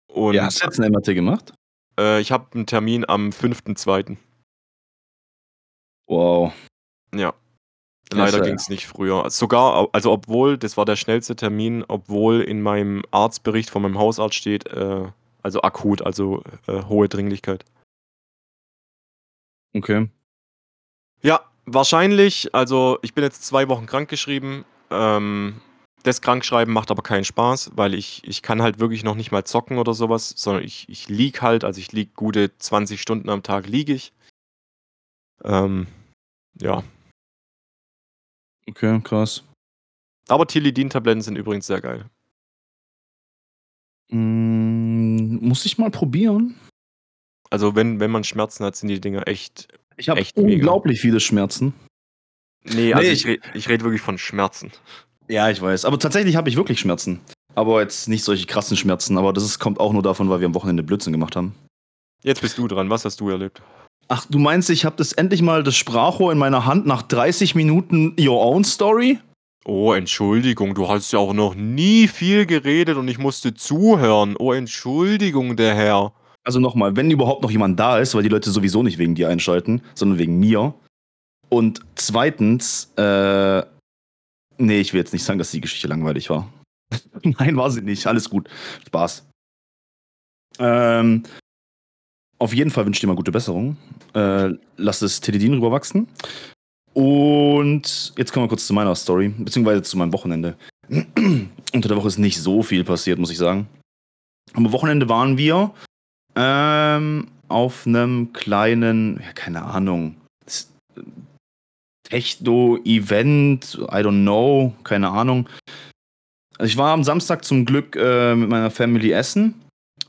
[0.09, 1.53] und Ja, hast du jetzt 'n MRT gemacht?
[1.99, 4.19] Äh, ich habe 'n Termin am 5.2.
[6.09, 6.53] Wow.
[7.15, 7.35] Ja.
[8.13, 9.31] Leider ja ging's nicht früher.
[9.31, 14.37] Sogar also, obwohl das war der schnellste Termin, obwohl in meinem Arztbericht von meinem Hausarzt
[14.37, 15.07] steht, äh,
[15.43, 17.65] also akut, also, äh, hohe Dringlichkeit.
[19.75, 20.11] Okay.
[21.23, 24.65] Ja, wahrscheinlich also, ich bin jetzt 2 Wochen krankgeschrieben.
[24.91, 25.61] Ähm,
[26.03, 29.45] das Krankschreiben macht aber keinen Spaß, weil ich ich kann halt wirklich noch nicht mal
[29.45, 33.29] zocken oder so was, sondern ich ich liege halt, also, ich liege gute 20 Stunden
[33.29, 34.13] am Tag liege ich.
[35.45, 35.87] Ähm,
[36.61, 36.83] ja.
[38.69, 39.43] Okay, krass.
[40.29, 42.07] Aber Tilidin-Tabletten sind übrigens sehr geil.
[44.11, 46.57] Hm, muss ich mal probieren.
[47.51, 50.55] Also, wenn wenn man Schmerzen hat, sind die Dinger echt Ich habe echt mega.
[50.55, 51.75] unglaublich viele Schmerzen.
[52.65, 54.71] Ne, also, Ne, ich ich rede ich rede wirklich von Schmerzen.
[55.29, 55.85] Ja, ich weiß.
[55.85, 57.21] Aber tatsächlich habe ich wirklich Schmerzen.
[57.55, 60.47] Aber jetzt nicht solche krassen Schmerzen, aber das ist kommt auch nur davon, weil wir
[60.47, 61.55] am Wochenende Blödsinn gemacht haben.
[62.23, 62.91] Jetzt bist du dran.
[62.91, 63.63] Was hast du erlebt?
[64.09, 67.55] Ach, du meinst, ich habe das endlich mal das Sprachrohr in meiner Hand nach 30
[67.55, 69.19] Minuten Your Own Story?
[69.65, 74.37] Oh, Entschuldigung, du hast ja auch noch nie viel geredet und ich musste zuhören.
[74.39, 76.13] Oh, Entschuldigung, der Herr.
[76.45, 79.15] Also, noch mal, wenn überhaupt noch jemand da ist, weil die Leute sowieso nicht wegen
[79.15, 80.75] dir einschalten, sondern wegen mir.
[81.49, 82.29] Und 2.
[82.97, 83.65] äh
[84.61, 86.53] ne, ich will jetzt nicht sagen, dass die Geschichte langweilig war.
[87.23, 88.07] Nein, war sie nicht.
[88.07, 88.49] Alles gut.
[88.87, 89.27] Spaß.
[90.59, 91.23] Ähm,
[92.39, 93.77] auf jeden Fall wünsche ich dir mal gute Besserung.
[94.15, 96.09] Äh, lass das Teledin rüberwachsen.
[96.93, 100.57] Und jetzt kommen wir kurz zu meiner Story, beziehungsweise zu meinem Wochenende.
[100.89, 103.69] Unter der Woche ist nicht so viel passiert, muss ich sagen.
[104.55, 105.73] Am Wochenende waren wir
[106.37, 110.17] ähm, auf 'nem kleinen, ja, keine Ahnung,
[112.09, 115.49] Techno-Event, I don't know, keine Ahnung.
[116.59, 119.55] Also, ich war am Samstag zum Glück, äh, mit meiner Family essen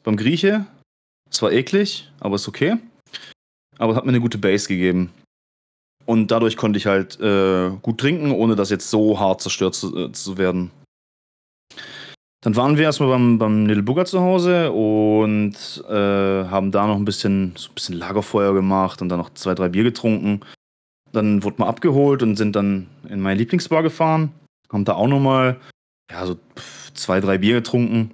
[0.04, 0.66] beim Grieche.
[1.30, 2.78] Es war eklig, aber ist okay.
[3.78, 5.12] Aber es hat mir 'ne gute Base gegeben.
[6.06, 9.96] Und dadurch konnte ich halt, äh, gut trinken, ohne dass jetzt so hart zerstört zu
[10.08, 10.72] äh, zu werden.
[12.44, 15.54] Dann waren wir erst mal beim beim Little Booger zu Hause und,
[15.88, 15.94] äh,
[16.50, 19.70] haben da noch 'n bisschen so 'n bisschen Lagerfeuer gemacht und dann noch 2, 3
[19.70, 20.42] Bier getrunken.
[21.14, 24.32] Dann wurde man abgeholt und sind dann in meine Lieblingsbar gefahren.
[24.72, 25.60] Haben da auch nochmal,
[26.12, 26.38] ja, so
[26.96, 28.12] zwei, drei Bier getrunken.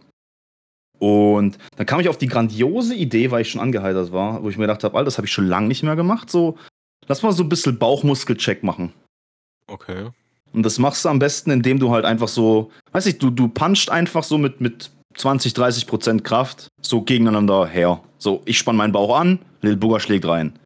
[0.99, 4.57] Und dann kam ich auf die grandiose Idee, weil ich schon angeheitert war, wo ich
[4.57, 6.29] mir gedacht habe, Alter, das habe ich schon lange nicht mehr gemacht.
[6.31, 6.57] So,
[7.07, 8.93] lass mal so ein bisschen Bauchmuskelcheck machen.
[9.67, 10.09] Okay.
[10.53, 13.47] Und das machst du am besten, indem du halt einfach so, weiß ich, du, du
[13.47, 18.01] puncht einfach so mit, mit 20, 30 Prozent Kraft so gegeneinander her.
[18.17, 20.57] So, ich spann meinen Bauch an, Lil Booger schlägt rein.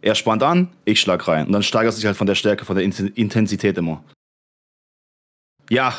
[0.00, 1.46] Er spannt an, ich schlag rein.
[1.46, 4.04] Und dann steigert sich halt von der Stärke, von der Intensität immer.
[5.70, 5.94] Ja,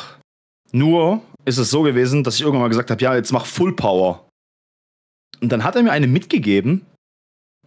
[0.72, 3.74] nur ist es so gewesen, dass ich irgendwann mal gesagt habe, ja, jetzt mach Full
[3.76, 4.28] Power.
[5.40, 6.86] Und dann hat er mir eine mitgegeben,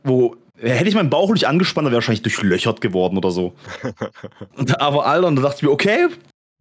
[0.03, 3.53] wo hätte ich meinen Bauch nicht angespannt, dann wäre wahrscheinlich durchlöchert geworden oder so.
[4.79, 6.07] aber Alter, und da dachte ich mir, okay,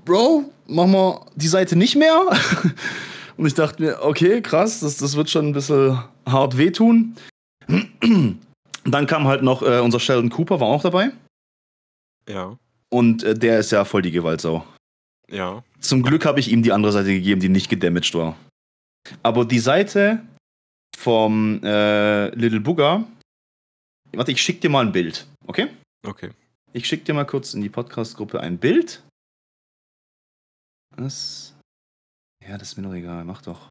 [0.04, 2.20] Bro, mach mal die Seite nicht mehr.
[3.36, 7.16] und ich dachte mir, okay, krass, das, das wird schon ein bisschen hart wehtun.
[8.84, 11.10] dann kam halt noch äh, unser Sheldon Cooper, war auch dabei.
[12.28, 12.56] Ja.
[12.88, 14.64] Und äh, der ist ja voll die Gewaltsau.
[15.30, 15.62] Ja.
[15.80, 18.36] Zum Glück habe ich ihm die andere Seite gegeben, die nicht gedamaged war.
[19.22, 20.22] Aber die Seite
[20.96, 23.04] vom äh, Little Booger,
[24.18, 25.70] warte, ich schick dir mal ein Bild, okay?
[26.06, 26.30] Okay.
[26.72, 29.02] Ich schick dir mal kurz in die Podcast-Gruppe ein Bild.
[30.96, 31.54] Das.
[32.46, 33.68] Ja, das ist mir noch egal, mach doch.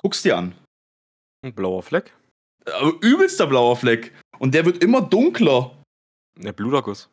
[0.00, 0.54] Guck's dir an.
[1.42, 2.14] Ein blauer Fleck?
[2.66, 4.14] Aber übelster blauer Fleck.
[4.38, 5.76] Und der wird immer dunkler.
[6.36, 7.08] Der Bluterguss.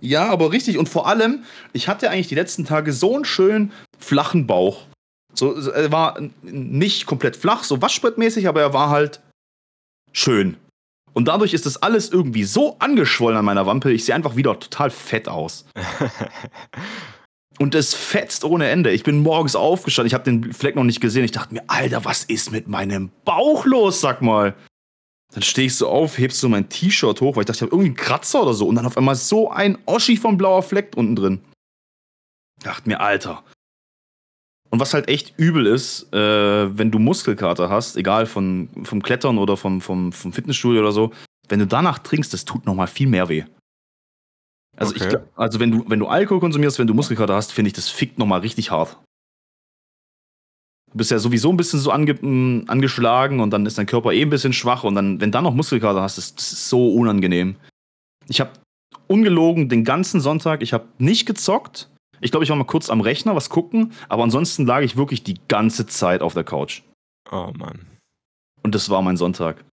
[0.00, 0.78] Ja, aber richtig.
[0.78, 4.86] Und vor allem, ich hatte eigentlich die letzten Tage so einen schönen flachen Bauch.
[5.34, 9.20] So, er war nicht komplett flach, so waschbrettmäßig, aber er war halt
[10.12, 10.56] schön.
[11.12, 14.58] Und dadurch ist das alles irgendwie so angeschwollen an meiner Wampe, ich sehe einfach wieder
[14.58, 15.66] total fett aus.
[17.58, 18.90] Und es fetzt ohne Ende.
[18.90, 21.24] Ich bin morgens aufgestanden, ich habe den Fleck noch nicht gesehen.
[21.24, 24.54] Ich dachte mir, Alter, was ist mit meinem Bauch los, sag mal.
[25.34, 27.72] Dann stehe ich so auf, hebst so mein T-Shirt hoch, weil ich dachte, ich habe
[27.72, 28.66] irgendwie einen Kratzer oder so.
[28.66, 31.40] Und dann auf einmal so ein Oschi vom blauer Fleck unten drin.
[32.62, 33.44] Dachte mir, Alter.
[34.70, 39.38] Und was halt echt übel ist, äh, wenn du Muskelkater hast, egal von, vom Klettern
[39.38, 41.10] oder vom, vom, vom Fitnessstudio oder so,
[41.48, 43.44] wenn du danach trinkst, das tut nochmal viel mehr weh.
[44.76, 45.08] Also, okay.
[45.08, 47.88] ich, also wenn, du, wenn du Alkohol konsumierst, wenn du Muskelkater hast, finde ich, das
[47.88, 48.96] fickt nochmal richtig hart.
[50.92, 54.12] Du bist ja sowieso ein bisschen so ange, mm, angeschlagen und dann ist dein Körper
[54.12, 56.92] eh ein bisschen schwach und dann, wenn dann noch Muskelkater hast, das, das ist so
[56.94, 57.56] unangenehm.
[58.28, 58.50] Ich habe
[59.08, 61.90] ungelogen den ganzen Sonntag, ich habe nicht gezockt.
[62.20, 65.22] Ich glaube, ich war mal kurz am Rechner, was gucken, aber ansonsten lag ich wirklich
[65.22, 66.82] die ganze Zeit auf der Couch.
[67.30, 67.86] Oh Mann.
[68.62, 69.64] Und das war mein Sonntag.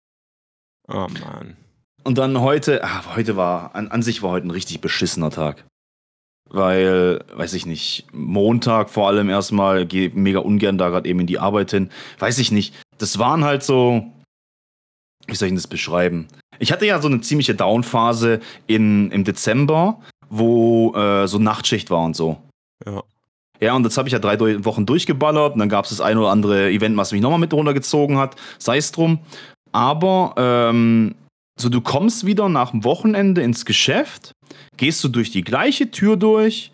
[0.88, 1.57] Oh Mann.
[2.03, 5.65] Und dann heute, ach, heute war, an, an sich war heute ein richtig beschissener Tag
[6.49, 11.27] weil, weiß ich nicht, Montag vor allem erstmal, gehe mega ungern da gerade eben in
[11.27, 11.89] die Arbeit hin.
[12.19, 12.73] Weiß ich nicht.
[12.97, 14.05] Das waren halt so,
[15.27, 16.27] wie soll ich das beschreiben?
[16.60, 22.03] Ich hatte ja so eine ziemliche Downphase in, im Dezember, wo äh, so Nachtschicht war
[22.03, 22.37] und so.
[22.85, 23.03] Ja.
[23.59, 26.17] Ja, und jetzt habe ich ja drei Wochen durchgeballert und dann gab es das ein
[26.17, 28.35] oder andere Event, was mich nochmal mit runtergezogen hat.
[28.59, 29.19] Sei es drum.
[29.71, 31.15] Aber ähm,
[31.59, 34.31] so, du kommst wieder nach dem Wochenende ins Geschäft,
[34.77, 36.71] gehst du durch die gleiche Tür durch,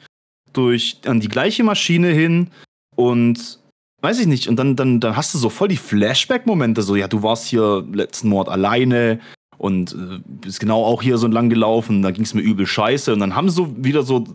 [0.51, 2.49] durch an die gleiche Maschine hin
[2.95, 3.59] und
[4.01, 7.07] weiß ich nicht, und dann, dann, dann hast du so voll die Flashback-Momente, so, ja,
[7.07, 9.21] du warst hier letzten Mord alleine
[9.57, 13.13] und äh, bist genau auch hier so lang gelaufen, da ging es mir übel scheiße
[13.13, 14.25] und dann haben so wieder so,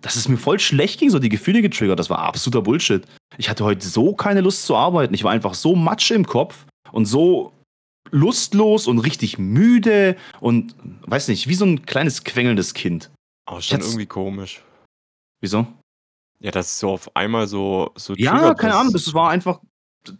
[0.00, 3.04] dass es mir voll schlecht ging, so die Gefühle getriggert, das war absoluter Bullshit.
[3.36, 6.66] Ich hatte heute so keine Lust zu arbeiten, ich war einfach so matsch im Kopf
[6.92, 7.52] und so
[8.10, 13.10] lustlos und richtig müde und weiß nicht, wie so ein kleines quengelndes Kind.
[13.46, 14.62] Aber schon irgendwie komisch.
[15.40, 15.66] Wieso?
[16.40, 19.60] Ja, das ist so auf einmal so so Ja, keine Ahnung, das war einfach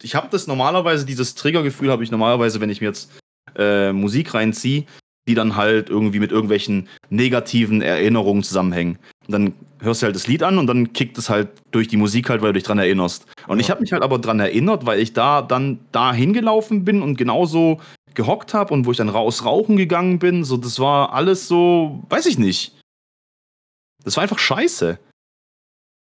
[0.03, 3.11] ich habe das normalerweise dieses Triggergefühl habe ich normalerweise, wenn ich mir jetzt
[3.57, 4.85] äh, Musik reinziehe,
[5.29, 8.99] die dann halt irgendwie mit irgendwelchen negativen Erinnerungen zusammenhängen.
[9.27, 11.97] Und dann hörst du halt das Lied an und dann kickt es halt durch die
[11.97, 13.27] Musik halt, weil du dich dran erinnerst.
[13.47, 13.61] Und ja.
[13.63, 17.17] ich habe mich halt aber dran erinnert, weil ich da dann da hingelaufen bin und
[17.17, 17.81] genauso
[18.15, 20.45] gehockt habe und wo ich dann raus rauchen gegangen bin.
[20.45, 22.77] So, das war alles so, weiß ich nicht.
[24.05, 24.99] Das war einfach scheiße.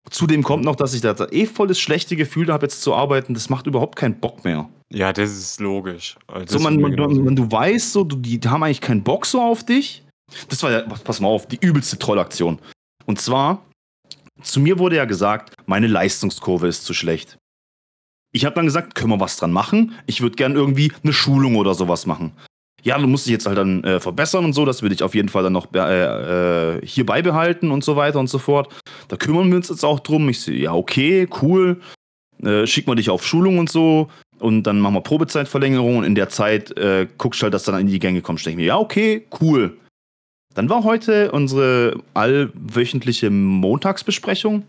[0.09, 3.33] Zudem kommt noch, dass ich da eh voll das schlechte Gefühl habe, jetzt zu arbeiten.
[3.33, 4.69] Das macht überhaupt keinen Bock mehr.
[4.89, 6.15] Ja, das ist logisch.
[6.27, 9.25] Also so, man, man, man, du weißt so, du, die, die haben eigentlich keinen Bock
[9.25, 10.05] so auf dich.
[10.49, 12.59] Das war ja, pass mal auf, die übelste Trollaktion.
[13.05, 13.65] Und zwar,
[14.41, 17.37] zu mir wurde ja gesagt, meine Leistungskurve ist zu schlecht.
[18.33, 19.93] Ich habe dann gesagt, können wir was dran machen?
[20.05, 22.33] Ich würde gern irgendwie eine Schulung oder sowas machen.
[22.83, 25.15] Ja, du musst dich jetzt halt dann äh, verbessern und so, das würde ich auf
[25.15, 28.73] jeden Fall dann noch äh, äh, hier beibehalten und so weiter und so fort.
[29.07, 30.29] Da kümmern wir uns jetzt auch drum.
[30.29, 31.81] Ich sehe, ja, okay, cool.
[32.43, 34.09] Äh, schick mal dich auf Schulung und so.
[34.39, 37.87] und dann machen wir Probezeitverlängerung und in der Zeit äh, guckst halt, dass dann in
[37.87, 38.45] die Gänge kommst.
[38.45, 39.77] Denke mir, ja, okay, cool.
[40.53, 44.63] Dann war heute unsere allwöchentliche Montagsbesprechung.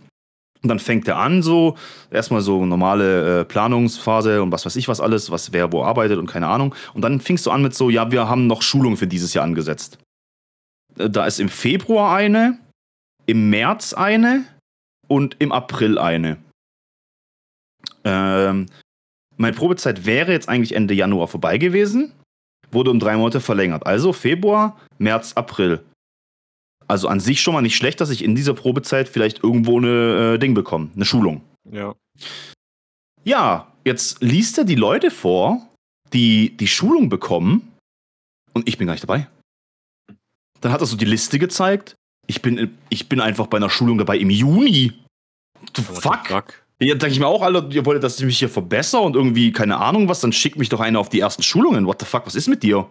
[0.62, 1.76] Und dann fängt er an, so
[2.10, 6.18] erstmal so normale äh, Planungsphase und was weiß ich was alles, was wer wo arbeitet
[6.18, 6.74] und keine Ahnung.
[6.94, 9.44] Und dann fingst du an mit so, ja, wir haben noch Schulung für dieses Jahr
[9.44, 9.98] angesetzt.
[10.98, 12.58] Äh, da ist im Februar eine,
[13.26, 14.44] im März eine
[15.06, 16.38] und im April eine.
[18.04, 18.66] Ähm,
[19.36, 22.12] meine Probezeit wäre jetzt eigentlich Ende Januar vorbei gewesen,
[22.72, 23.86] wurde um drei Monate verlängert.
[23.86, 25.84] Also Februar, März, April.
[26.88, 30.34] Also an sich schon mal nicht schlecht, dass ich in dieser Probezeit vielleicht irgendwo eine
[30.34, 31.42] äh, Ding bekomme, eine Schulung.
[31.70, 31.94] Ja.
[33.24, 35.68] Ja, jetzt liest er die Leute vor,
[36.14, 37.72] die die Schulung bekommen
[38.54, 39.28] und ich bin gar nicht dabei.
[40.60, 41.94] Dann hat er so die Liste gezeigt.
[42.26, 44.92] Ich bin, ich bin einfach bei einer Schulung dabei im Juni.
[45.76, 46.26] The fuck?
[46.26, 46.62] fuck?
[46.80, 49.52] Ja, denke ich mir auch, Alter, ihr wolltet, dass ich mich hier verbessere und irgendwie,
[49.52, 51.86] keine Ahnung was, dann schickt mich doch einer auf die ersten Schulungen.
[51.86, 52.88] What the fuck, was ist mit dir?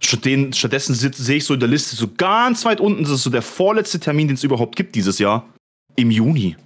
[0.00, 3.42] Stattdessen sehe ich so in der Liste so ganz weit unten, das ist so der
[3.42, 5.48] vorletzte Termin, den es überhaupt gibt dieses Jahr.
[5.96, 6.56] Im Juni.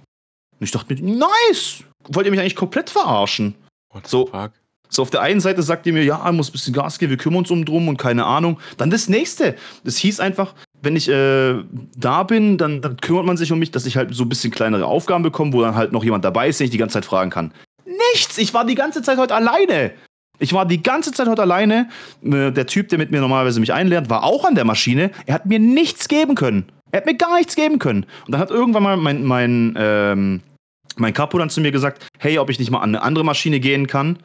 [0.59, 1.83] Und ich dachte mir, nice!
[2.09, 3.55] Wollt ihr mich eigentlich komplett verarschen?
[3.91, 4.29] What so?
[4.89, 7.17] So, auf der einen Seite sagt ihr mir, ja, muss ein bisschen Gas geben, wir
[7.17, 8.59] kümmern uns um drum und keine Ahnung.
[8.77, 9.55] Dann das nächste.
[9.83, 10.53] Das hieß einfach,
[10.83, 11.63] wenn ich äh,
[11.97, 14.51] da bin, dann, dann, kümmert man sich um mich, dass ich halt so ein bisschen
[14.51, 17.05] kleinere Aufgaben bekomme, wo dann halt noch jemand dabei ist, den ich die ganze Zeit
[17.05, 17.53] fragen kann.
[17.85, 18.37] Nichts!
[18.37, 19.93] Ich war die ganze Zeit heute alleine.
[20.39, 21.89] Ich war die ganze Zeit heute alleine.
[22.23, 25.11] Äh, der Typ, der mit mir normalerweise mich einlernt, war auch an der Maschine.
[25.25, 26.71] Er hat mir nichts geben können.
[26.91, 28.05] Er hat mir gar nichts geben können.
[28.25, 30.41] Und dann hat irgendwann mal mein, mein, ähm,
[30.95, 33.59] mein Capo dann zu mir gesagt, hey, ob ich nicht mal an eine andere Maschine
[33.59, 34.19] gehen kann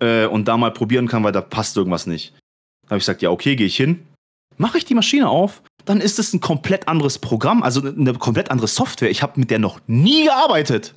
[0.00, 2.34] äh, und da mal probieren kann, weil da passt irgendwas nicht.
[2.82, 4.06] Da habe ich gesagt, ja, okay, gehe ich hin.
[4.58, 8.50] Mache ich die Maschine auf, dann ist es ein komplett anderes Programm, also eine komplett
[8.50, 9.10] andere Software.
[9.10, 10.94] Ich habe mit der noch nie gearbeitet.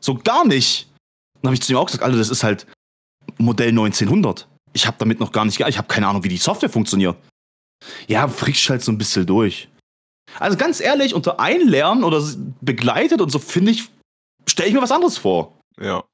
[0.00, 0.88] So gar nicht.
[1.40, 2.66] Dann habe ich zu ihm auch gesagt, Alter, das ist halt
[3.38, 4.48] Modell 1900.
[4.72, 7.16] Ich habe damit noch gar nicht, ich habe keine Ahnung, wie die Software funktioniert.
[8.08, 9.68] Ja, frickst halt so ein bisschen durch.
[10.40, 12.22] Also ganz ehrlich, unter Einlernen oder
[12.60, 13.88] begleitet und so finde ich,
[14.46, 15.56] stelle ich mir was anderes vor.
[15.80, 16.04] Ja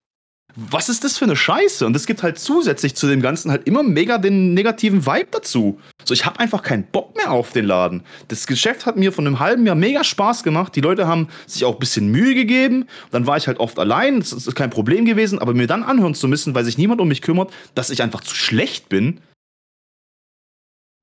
[0.56, 1.86] was ist das für eine Scheiße?
[1.86, 5.78] Und es gibt halt zusätzlich zu dem Ganzen halt immer mega den negativen Vibe dazu.
[6.04, 8.02] So, ich habe einfach keinen Bock mehr auf den Laden.
[8.28, 10.74] Das Geschäft hat mir von einem halben Jahr mega Spaß gemacht.
[10.76, 12.86] Die Leute haben sich auch ein bisschen Mühe gegeben.
[13.10, 14.20] Dann war ich halt oft allein.
[14.20, 15.38] Das ist kein Problem gewesen.
[15.38, 18.20] Aber mir dann anhören zu müssen, weil sich niemand um mich kümmert, dass ich einfach
[18.20, 19.20] zu schlecht bin,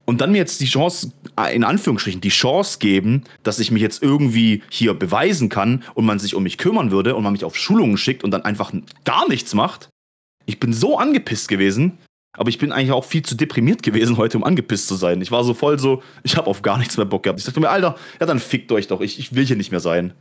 [0.08, 3.82] und dann mir jetzt die Chance, äh, in Anführungsstrichen, die Chance geben, dass ich mich
[3.82, 7.44] jetzt irgendwie hier beweisen kann und man sich um mich kümmern würde und man mich
[7.44, 8.72] auf Schulungen schickt und dann einfach
[9.04, 9.90] gar nichts macht.
[10.46, 11.98] Ich bin so angepisst gewesen,
[12.38, 15.22] aber ich bin eigentlich auch viel zu deprimiert gewesen heute, um angepisst zu sein.
[15.22, 17.40] Ich war so voll so, ich habe auf gar nichts mehr Bock gehabt.
[17.40, 19.82] Ich dachte mir, Alter, ja dann fickt euch doch, ich, ich will hier nicht mehr
[19.82, 20.14] sein.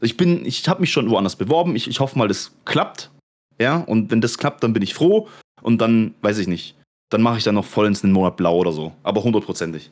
[0.00, 1.76] Ich bin, ich habe mich schon woanders beworben.
[1.76, 3.10] Ich, ich hoffe mal, das klappt.
[3.58, 5.28] Ja, und wenn das klappt, dann bin ich froh.
[5.60, 6.76] Und dann, weiß ich nicht,
[7.12, 8.94] dann mache ich dann noch vollends einen Monat blau oder so.
[9.02, 9.90] Aber hundertprozentig.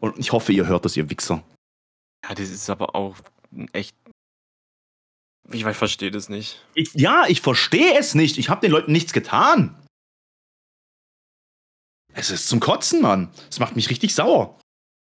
[0.00, 1.42] Und ich hoffe, ihr hört das, ihr Wichser.
[2.24, 3.16] Ja, das ist aber auch
[3.72, 3.96] echt.
[5.50, 6.64] Ich verstehe das nicht.
[6.74, 8.38] Ich, ja, ich verstehe es nicht.
[8.38, 9.74] Ich habe den Leuten nichts getan.
[12.12, 13.30] Es ist zum Kotzen, Mann.
[13.50, 14.58] Es macht mich richtig sauer.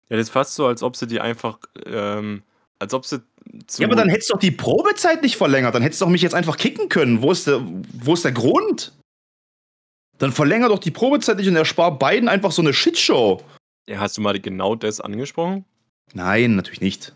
[0.09, 2.43] Ja, das ist fast so, als ob sie die einfach, ähm,
[2.79, 3.23] als ob sie
[3.79, 5.75] Ja, aber dann hättest du doch die Probezeit nicht verlängert.
[5.75, 7.23] Dann hättest du doch mich jetzt einfach kicken können.
[7.23, 8.93] Wo ist der, wo ist der Grund?
[10.19, 13.43] Dann verlänger doch die Probezeit nicht und erspar beiden einfach so eine Shitshow.
[13.89, 15.65] Ja, hast du mal genau das angesprochen?
[16.15, 17.15] Nein, natürlich nicht.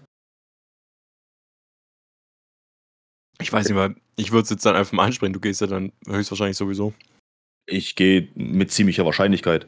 [3.41, 5.33] Ich weiß nicht mal, ich würde es jetzt dann einfach mal ansprechen.
[5.33, 6.93] Du gehst ja dann höchstwahrscheinlich sowieso.
[7.67, 9.67] Ich gehe mit ziemlicher Wahrscheinlichkeit.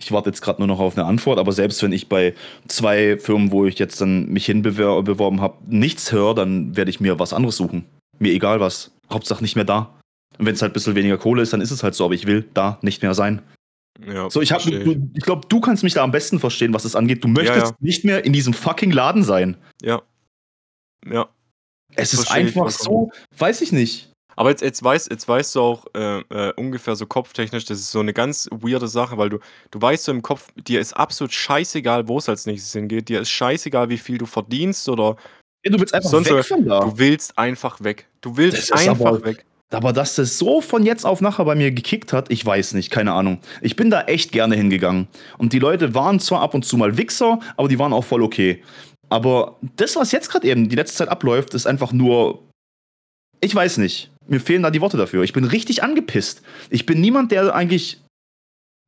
[0.00, 2.34] Ich warte jetzt gerade nur noch auf eine Antwort, aber selbst wenn ich bei
[2.68, 7.18] zwei Firmen, wo ich jetzt dann mich hinbeworben habe, nichts höre, dann werde ich mir
[7.18, 7.84] was anderes suchen.
[8.18, 8.92] Mir egal was.
[9.12, 9.99] Hauptsache nicht mehr da.
[10.40, 12.14] Und wenn es halt ein bisschen weniger Kohle ist, dann ist es halt so, aber
[12.14, 13.42] ich will da nicht mehr sein.
[14.06, 16.86] Ja, so, ich, hab, ich, ich glaube, du kannst mich da am besten verstehen, was
[16.86, 17.22] es angeht.
[17.22, 17.76] Du möchtest ja, ja.
[17.80, 19.58] nicht mehr in diesem fucking Laden sein.
[19.82, 20.00] Ja.
[21.06, 21.28] Ja.
[21.94, 24.10] Es ist einfach so, weiß ich nicht.
[24.34, 27.90] Aber jetzt, jetzt, weißt, jetzt weißt du auch äh, äh, ungefähr so kopftechnisch, das ist
[27.90, 31.34] so eine ganz weirde Sache, weil du, du weißt so im Kopf, dir ist absolut
[31.34, 33.10] scheißegal, wo es als nächstes hingeht.
[33.10, 35.16] Dir ist scheißegal, wie viel du verdienst oder.
[35.62, 36.80] Ja, du willst einfach weg von da.
[36.80, 38.08] Du willst einfach weg.
[38.22, 39.44] Du willst einfach weg.
[39.72, 42.90] Aber dass das so von jetzt auf nachher bei mir gekickt hat, ich weiß nicht,
[42.90, 43.38] keine Ahnung.
[43.60, 45.06] Ich bin da echt gerne hingegangen.
[45.38, 48.22] Und die Leute waren zwar ab und zu mal Wichser, aber die waren auch voll
[48.22, 48.62] okay.
[49.08, 52.42] Aber das, was jetzt gerade eben die letzte Zeit abläuft, ist einfach nur.
[53.40, 54.10] Ich weiß nicht.
[54.26, 55.22] Mir fehlen da die Worte dafür.
[55.22, 56.42] Ich bin richtig angepisst.
[56.68, 58.00] Ich bin niemand, der eigentlich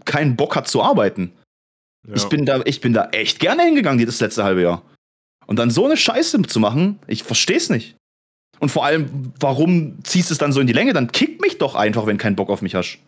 [0.04, 1.32] keinen Bock hat zu arbeiten.
[2.06, 2.14] Ja.
[2.14, 4.82] Ich, bin da, ich bin da echt gerne hingegangen, das letzte halbe Jahr.
[5.46, 7.96] Und dann so eine Scheiße zu machen, ich versteh's nicht.
[8.62, 10.92] Und vor allem, warum ziehst du es dann so in die Länge?
[10.92, 13.00] Dann kick mich doch einfach, wenn kein Bock auf mich hast.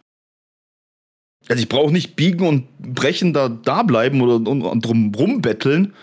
[1.48, 5.94] Also ich brauche nicht biegen und brechen da, da bleiben oder und, und drum rumbetteln.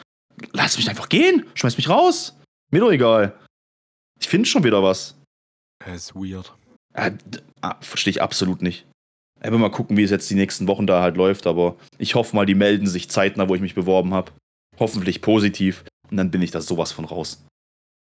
[0.54, 1.45] Lass mich einfach gehen.
[1.56, 2.38] Schmeiß mich raus.
[2.72, 3.38] Mir doch egal.
[4.22, 5.18] Ich finde schon wieder was.
[5.86, 6.54] Das ist weird.
[6.93, 7.12] Äh,
[7.60, 8.86] ah, Verstehe ich absolut nicht.
[9.43, 12.16] Ich will mal gucken, wie es jetzt die nächsten Wochen da halt läuft, aber ich
[12.16, 14.32] hoffe mal, die melden sich zeitnah, wo ich mich beworben habe.
[14.80, 15.84] Hoffentlich positiv.
[16.10, 17.43] Und dann bin ich da sowas von raus.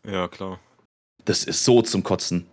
[0.07, 0.61] Ja, klar.
[1.25, 2.47] Das ist so zum Kotzen.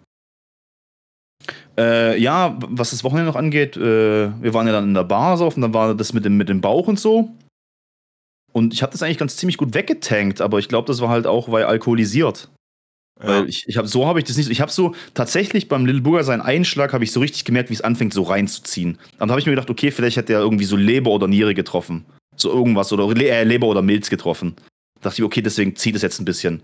[1.78, 5.38] Äh, ja, was das Wochenende noch angeht, äh, wir waren ja dann in der Bar
[5.38, 7.30] so und dann war das mit dem, mit dem Bauch und so.
[8.52, 11.28] Und ich habe das eigentlich ganz ziemlich gut weggetankt, aber ich glaube, das war halt
[11.28, 12.50] auch, weil alkoholisiert.
[13.22, 13.28] Ja.
[13.28, 14.50] Weil ich, ich habe so habe ich das nicht.
[14.50, 17.76] Ich habe so tatsächlich beim Little Burger seinen Einschlag habe ich so richtig gemerkt, wie
[17.76, 18.98] es anfängt so reinzuziehen.
[19.20, 22.06] Dann habe ich mir gedacht, okay, vielleicht hat der irgendwie so Leber oder Niere getroffen,
[22.36, 24.56] so irgendwas oder äh, Leber oder Milz getroffen.
[24.96, 26.64] Da dachte ich, okay, deswegen zieht es jetzt ein bisschen.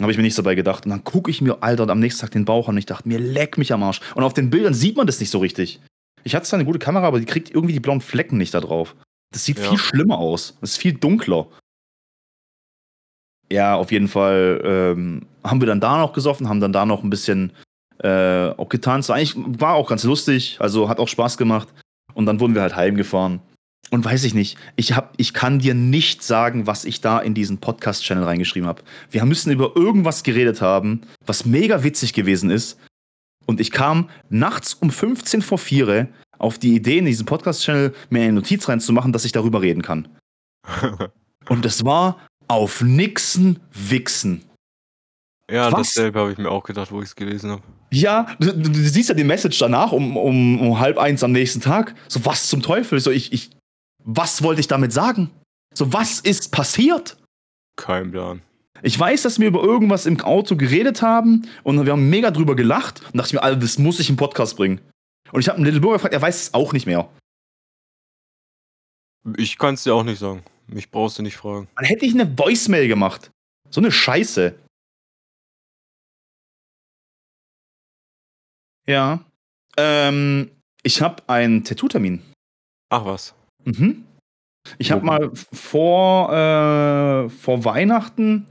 [0.00, 0.84] Habe ich mir nichts dabei gedacht.
[0.84, 3.08] Und dann gucke ich mir, Alter, am nächsten Tag den Bauch an und ich dachte,
[3.08, 4.00] mir leck mich am Arsch.
[4.14, 5.80] Und auf den Bildern sieht man das nicht so richtig.
[6.24, 8.60] Ich hatte zwar eine gute Kamera, aber die kriegt irgendwie die blauen Flecken nicht da
[8.60, 8.94] drauf.
[9.32, 9.68] Das sieht Ja.
[9.68, 10.56] viel schlimmer aus.
[10.60, 11.46] Das ist viel dunkler.
[13.50, 17.02] Ja, auf jeden Fall ähm, haben wir dann da noch gesoffen, haben dann da noch
[17.02, 17.52] ein bisschen
[18.02, 19.10] äh, auch getanzt.
[19.10, 21.68] Eigentlich war auch ganz lustig, also hat auch Spaß gemacht.
[22.14, 23.40] Und dann wurden wir halt heimgefahren.
[23.92, 27.34] Und weiß ich nicht, ich, hab, ich kann dir nicht sagen, was ich da in
[27.34, 28.82] diesen Podcast-Channel reingeschrieben habe.
[29.10, 32.78] Wir müssen über irgendwas geredet haben, was mega witzig gewesen ist.
[33.44, 38.22] Und ich kam nachts um 15 vor 4 auf die Idee, in diesen Podcast-Channel mir
[38.22, 40.08] eine Notiz reinzumachen, dass ich darüber reden kann.
[41.50, 42.18] Und das war
[42.48, 44.40] auf Nixen Wichsen.
[45.50, 45.94] ja, Was?
[45.94, 47.62] dasselbe habe ich mir auch gedacht, wo ich es gelesen habe.
[47.90, 51.32] Ja, du, du, du siehst ja die Message danach um, um, um halb eins am
[51.32, 51.94] nächsten Tag.
[52.08, 52.98] So, was zum Teufel?
[52.98, 53.50] So, ich, ich,
[54.04, 55.30] was wollte ich damit sagen?
[55.74, 57.16] So, was ist passiert?
[57.76, 58.42] Kein Plan.
[58.82, 62.56] Ich weiß, dass wir über irgendwas im Auto geredet haben und wir haben mega drüber
[62.56, 64.80] gelacht und dachte ich mir, Alter, das muss ich im Podcast bringen.
[65.30, 67.08] Und ich habe einen Little Burger gefragt, er weiß es auch nicht mehr.
[69.36, 70.42] Ich kann es dir auch nicht sagen.
[70.66, 71.68] Mich brauchst du nicht fragen.
[71.76, 73.30] Dann hätte ich eine Voicemail gemacht.
[73.70, 74.58] So eine Scheiße.
[78.86, 79.24] Ja.
[79.76, 80.50] Ähm,
[80.82, 82.20] ich habe einen Tattoo-Termin.
[82.90, 83.34] Ach was.
[83.64, 84.04] Mhm.
[84.78, 88.46] Ich habe mal vor, äh, vor Weihnachten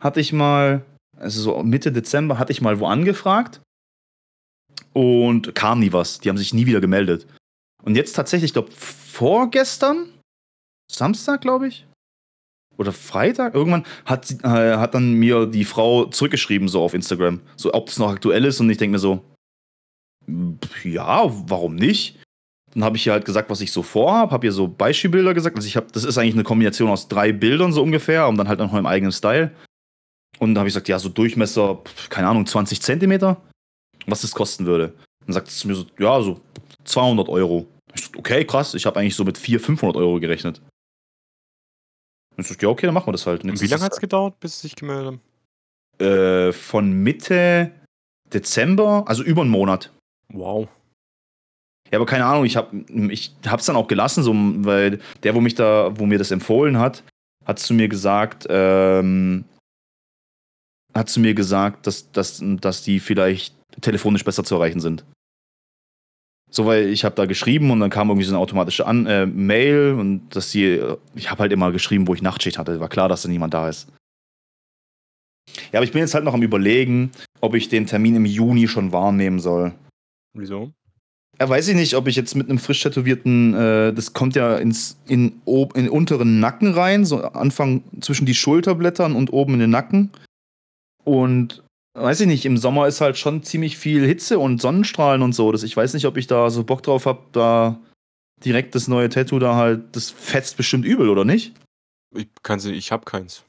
[0.00, 0.84] hatte ich mal,
[1.16, 3.60] also so Mitte Dezember hatte ich mal wo angefragt
[4.92, 6.20] und kam nie was.
[6.20, 7.26] Die haben sich nie wieder gemeldet.
[7.82, 10.08] Und jetzt tatsächlich, ich glaube, vorgestern,
[10.92, 11.86] Samstag, glaube ich,
[12.76, 17.40] oder Freitag, irgendwann hat, sie- äh, hat dann mir die Frau zurückgeschrieben, so auf Instagram,
[17.56, 18.60] so ob es noch aktuell ist.
[18.60, 19.24] Und ich denke mir so,
[20.84, 22.18] ja, warum nicht?
[22.76, 25.56] Dann habe ich ihr halt gesagt, was ich so vorhabe, habe ihr so Beispielbilder gesagt.
[25.56, 28.48] Also ich habe, das ist eigentlich eine Kombination aus drei Bildern so ungefähr und dann
[28.48, 29.50] halt noch im eigenen Style.
[30.38, 33.40] Und da habe ich gesagt, ja, so Durchmesser, keine Ahnung, 20 Zentimeter,
[34.06, 34.92] was das kosten würde.
[35.24, 36.38] Dann sagt sie mir so, ja, so
[36.84, 37.66] 200 Euro.
[37.94, 40.60] Ich so, okay, krass, ich habe eigentlich so mit 400, 500 Euro gerechnet.
[42.36, 43.42] Und ich so, ja, okay, dann machen wir das halt.
[43.42, 45.20] Und Und wie lange hat es gedauert, bis sie sich gemeldet haben?
[45.98, 47.72] äh, von Mitte
[48.32, 49.90] Dezember, also über einen Monat.
[50.32, 50.68] Wow.
[51.90, 55.40] Ja, aber keine Ahnung, ich habe ich hab's dann auch gelassen, so, weil der, wo
[55.40, 57.04] mich da, wo mir das empfohlen hat,
[57.44, 59.44] hat zu mir gesagt, ähm,
[60.94, 65.04] hat zu mir gesagt, dass, dass, dass die vielleicht telefonisch besser zu erreichen sind.
[66.50, 69.26] So, weil ich habe da geschrieben und dann kam irgendwie so eine automatische An äh,
[69.26, 70.80] Mail und dass sie,
[71.14, 72.80] ich habe halt immer geschrieben, wo ich Nachtschicht hatte.
[72.80, 73.88] War klar, dass da niemand da ist.
[75.72, 77.10] Ja, aber ich bin jetzt halt noch am überlegen,
[77.40, 79.74] ob ich den Termin im Juni schon wahrnehmen soll.
[80.34, 80.72] Wieso?
[81.38, 84.56] Ja, weiß ich nicht, ob ich jetzt mit einem frisch tätowierten, äh, das kommt ja
[84.56, 89.54] ins, in, ob, in den unteren Nacken rein, so Anfang zwischen die Schulterblättern und oben
[89.54, 90.12] in den Nacken.
[91.04, 91.62] Und
[91.94, 95.52] weiß ich nicht, im Sommer ist halt schon ziemlich viel Hitze und Sonnenstrahlen und so.
[95.52, 97.78] Das, ich weiß nicht, ob ich da so Bock drauf habe, da
[98.44, 101.54] direkt das neue Tattoo da halt, das fetzt bestimmt übel, oder nicht?
[102.14, 103.44] Ich kann sie, ich habe keins.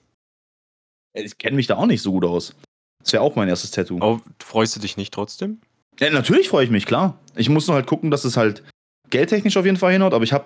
[1.13, 2.53] Ich kenne mich da auch nicht so gut aus.
[3.01, 3.97] Das wäre auch mein erstes Tattoo.
[4.01, 5.61] Aber freust du dich nicht trotzdem?
[5.99, 7.17] Ja, natürlich freue ich mich, klar.
[7.35, 8.63] Ich muss nur halt gucken, dass es halt
[9.09, 10.45] geldtechnisch auf jeden Fall hinhaut, aber ich habe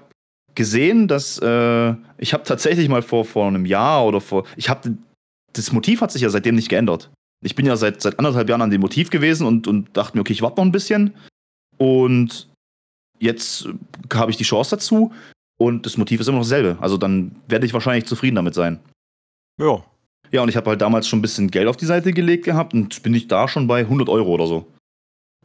[0.55, 4.45] gesehen, dass äh, ich habe tatsächlich mal vor, vor einem Jahr oder vor.
[4.55, 4.97] Ich habe.
[5.53, 7.09] Das Motiv hat sich ja seitdem nicht geändert.
[7.43, 10.21] Ich bin ja seit, seit anderthalb Jahren an dem Motiv gewesen und, und dachte mir,
[10.21, 11.13] okay, ich warte noch ein bisschen.
[11.77, 12.47] Und
[13.19, 13.67] jetzt
[14.13, 15.11] habe ich die Chance dazu
[15.59, 16.77] und das Motiv ist immer noch dasselbe.
[16.79, 18.79] Also dann werde ich wahrscheinlich zufrieden damit sein.
[19.59, 19.83] Ja.
[20.31, 22.73] Ja, und ich habe halt damals schon ein bisschen Geld auf die Seite gelegt gehabt
[22.73, 24.65] und bin ich da schon bei 100 Euro oder so.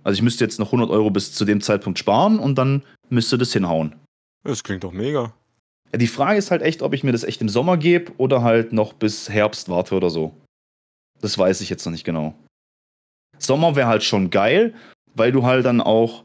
[0.06, 3.38] Also ich müsste jetzt noch 100 Euro bis zu dem Zeitpunkt sparen und dann müsste
[3.38, 3.96] das hinhauen.
[4.44, 5.34] Das klingt doch mega.
[5.92, 8.42] Ja, die Frage ist halt echt, ob ich mir das echt im Sommer gebe oder
[8.42, 10.32] halt noch bis Herbst warte oder so.
[11.20, 12.34] Das weiß ich jetzt noch nicht genau.
[13.38, 14.74] Sommer wäre halt schon geil,
[15.14, 16.24] weil du halt dann auch.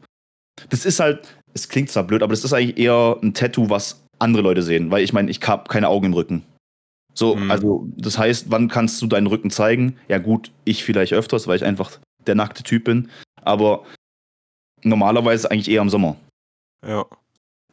[0.70, 4.04] Das ist halt, es klingt zwar blöd, aber das ist eigentlich eher ein Tattoo, was
[4.20, 6.44] andere Leute sehen, weil ich meine, ich habe keine Augen im Rücken.
[7.14, 7.50] So, Mhm.
[7.50, 9.96] also das heißt, wann kannst du deinen Rücken zeigen?
[10.08, 13.10] Ja gut, ich vielleicht öfters, weil ich einfach der nackte Typ bin,
[13.42, 13.86] aber
[14.82, 16.16] normalerweise eigentlich eher im Sommer.
[16.84, 17.06] Ja.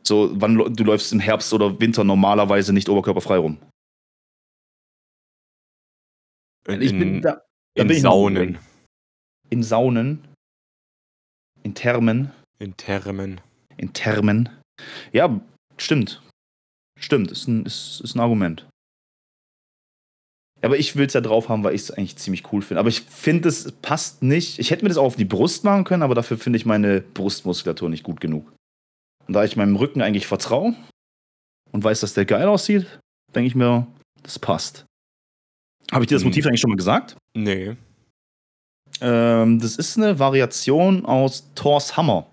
[0.03, 3.57] So, wann du läufst im Herbst oder Winter normalerweise nicht oberkörperfrei rum.
[6.67, 7.31] In, Ich bin in, da,
[7.75, 8.59] da in bin ich Saunen.
[9.49, 10.27] in Saunen,
[11.63, 13.41] in Thermen, In Thermen.
[13.77, 14.49] in Thermen.
[15.11, 15.39] Ja,
[15.77, 16.21] stimmt.
[16.99, 18.68] Stimmt, ist ein, ist, ist ein Argument.
[20.61, 22.79] Aber ich will es ja drauf haben, weil ich es eigentlich ziemlich cool finde.
[22.79, 24.59] Aber ich finde, es passt nicht.
[24.59, 27.01] Ich hätte mir das auch auf die Brust machen können, aber dafür finde ich meine
[27.01, 28.51] Brustmuskulatur nicht gut genug.
[29.27, 30.75] Und da ich meinem Rücken eigentlich vertraue
[31.71, 32.99] und weiß, dass der geil aussieht,
[33.33, 33.87] denke ich mir,
[34.23, 34.85] das passt.
[35.91, 36.29] Habe ich dir das Hm.
[36.29, 37.15] Motiv eigentlich schon mal gesagt?
[37.33, 37.75] Nee.
[39.01, 42.27] Ähm, das ist eine Variation aus Thors Hammer.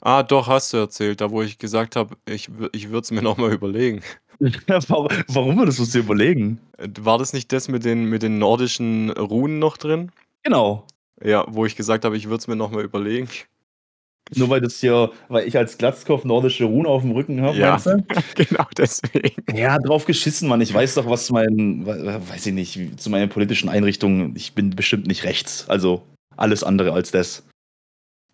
[0.00, 3.22] Ah, doch, hast du erzählt, da wo ich gesagt habe, ich, ich würde es mir
[3.22, 4.02] nochmal überlegen.
[4.88, 6.58] warum, warum würdest du es dir überlegen?
[6.78, 10.10] Äh, War das nicht das mit den, mit den nordischen Runen noch drin?
[10.42, 10.86] Genau.
[11.22, 13.28] Ja, wo ich gesagt habe, ich würde es mir nochmal überlegen.
[14.36, 17.70] Nur weil das hier, weil ich als Glatzkopf nordische Runen auf dem Rücken habe, Ja.
[17.72, 18.04] meinst du?
[18.36, 19.42] genau deswegen.
[19.56, 20.60] Ja, drauf geschissen, Mann.
[20.60, 24.54] Ich weiß doch, was zu meinen, we- weiß ich nicht, zu meinen politischen Einrichtungen, ich
[24.54, 25.68] bin bestimmt nicht rechts.
[25.68, 26.02] Also
[26.36, 27.42] alles andere als das.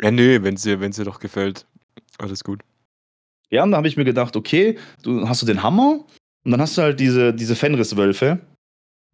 [0.03, 1.67] Ja, nee, wenn es dir, wenn's dir doch gefällt.
[2.19, 2.61] Alles gut.
[3.51, 6.05] Ja, und da habe ich mir gedacht, okay, du hast du den Hammer
[6.45, 8.41] und dann hast du halt diese, diese Fenriswölfe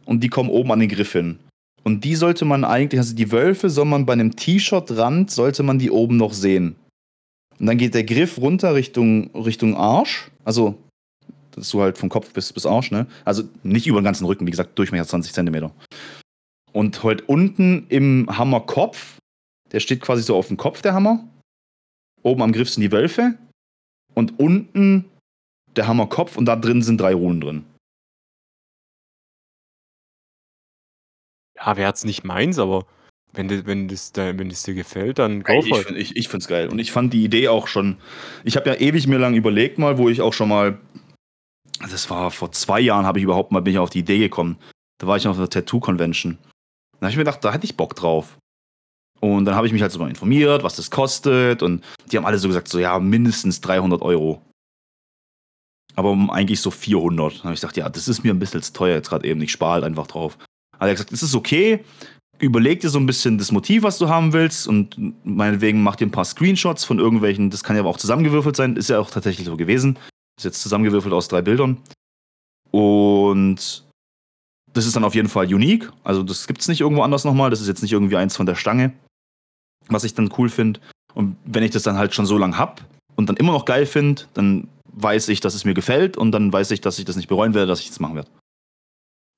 [0.05, 1.39] und die kommen oben an den Griff hin.
[1.85, 5.79] Und die sollte man eigentlich, also die Wölfe soll man bei einem T-Shirt-Rand, sollte man
[5.79, 6.77] die oben noch sehen.
[7.59, 10.31] Und dann geht der Griff runter Richtung, Richtung Arsch.
[10.45, 10.79] Also,
[11.53, 13.07] das ist so halt vom Kopf bis, bis Arsch, ne?
[13.25, 15.73] Also nicht über den ganzen Rücken, wie gesagt, Durchmesser 20 Zentimeter.
[16.73, 19.19] Und halt unten im Hammerkopf,
[19.73, 21.27] der steht quasi so auf dem Kopf, der Hammer.
[22.23, 23.37] Oben am Griff sind die Wölfe.
[24.15, 25.07] Und unten
[25.77, 27.65] der Hammerkopf und da drin sind drei Runen drin.
[31.57, 32.87] Ja, wäre jetzt nicht meins, aber
[33.33, 35.97] wenn, wenn, das, da- wenn das dir gefällt, dann go ich for it.
[35.97, 36.69] ich, ich find's geil.
[36.69, 37.97] Und ich fand die Idee auch schon.
[38.45, 40.79] Ich habe ja ewig mir lang überlegt mal, wo ich auch schon mal.
[41.81, 44.59] Das war vor zwei Jahren, habe ich überhaupt mal bin ich auf die Idee gekommen.
[44.99, 46.39] Da war ich auf einer Tattoo-Convention.
[46.93, 48.37] Da habe ich mir gedacht, da hätte ich Bock drauf.
[49.25, 51.63] Und dann habe ich mich halt so mal informiert, was das kostet.
[51.63, 54.43] Und die haben alle so gesagt, so ja, mindestens 300 Euro.
[55.95, 57.35] Aber um eigentlich so 400.
[57.35, 59.41] Dann habe ich gedacht, ja, das ist mir ein bisschen zu teuer jetzt gerade eben.
[59.41, 60.39] Ich spare halt einfach drauf.
[60.79, 61.85] Hat er gesagt, es ist okay.
[62.41, 64.67] Überleg dir so ein bisschen das Motiv, was du haben willst.
[64.67, 67.51] Und meinetwegen mach dir ein paar Screenshots von irgendwelchen.
[67.51, 68.75] Das kann ja auch zusammengewürfelt sein.
[68.75, 70.01] Ist ja auch tatsächlich so gewesen.
[70.37, 71.77] Ist jetzt zusammengewürfelt aus drei Bildern.
[72.73, 73.85] Und
[74.73, 75.93] das ist dann auf jeden Fall unique.
[76.03, 77.51] Also das gibt es nicht irgendwo anders nochmal.
[77.51, 78.93] Das ist jetzt nicht irgendwie eins von der Stange.
[79.89, 80.81] Was ich dann cool finde.
[81.15, 82.83] Und wenn ich das dann halt schon so lange hab
[83.17, 86.53] und dann immer noch geil finde, dann weiß ich, dass es mir gefällt und dann
[86.53, 88.31] weiß ich, dass ich das nicht bereuen werde, dass ich das machen werde.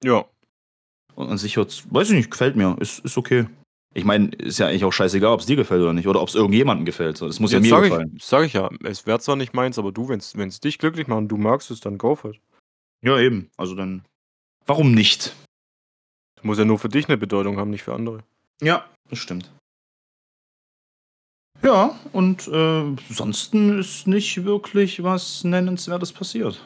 [0.03, 0.25] Ja.
[1.15, 2.77] Und an sich hört's, weiß ich nicht, gefällt mir.
[2.81, 3.47] Ist, ist okay.
[3.97, 6.09] Ich meine, ist ja eigentlich auch scheißegal, ob es dir gefällt oder nicht.
[6.09, 7.17] Oder ob es irgendjemandem gefällt.
[7.17, 8.15] So, Das muss ja Jetzt mir sag gefallen.
[8.17, 11.07] ich, sag ich ja, es wäre zwar nicht meins, aber du, wenn es dich glücklich
[11.07, 12.41] macht und du magst es, dann go for it.
[13.03, 13.51] Ja, eben.
[13.57, 14.05] Also dann.
[14.67, 15.35] Warum nicht?
[16.37, 18.25] Es muss ja nur für dich eine Bedeutung haben, nicht für andere.
[18.61, 19.53] Ja, das stimmt.
[21.63, 26.63] Ja, und äh, ansonsten ist nicht wirklich was Nennenswertes passiert.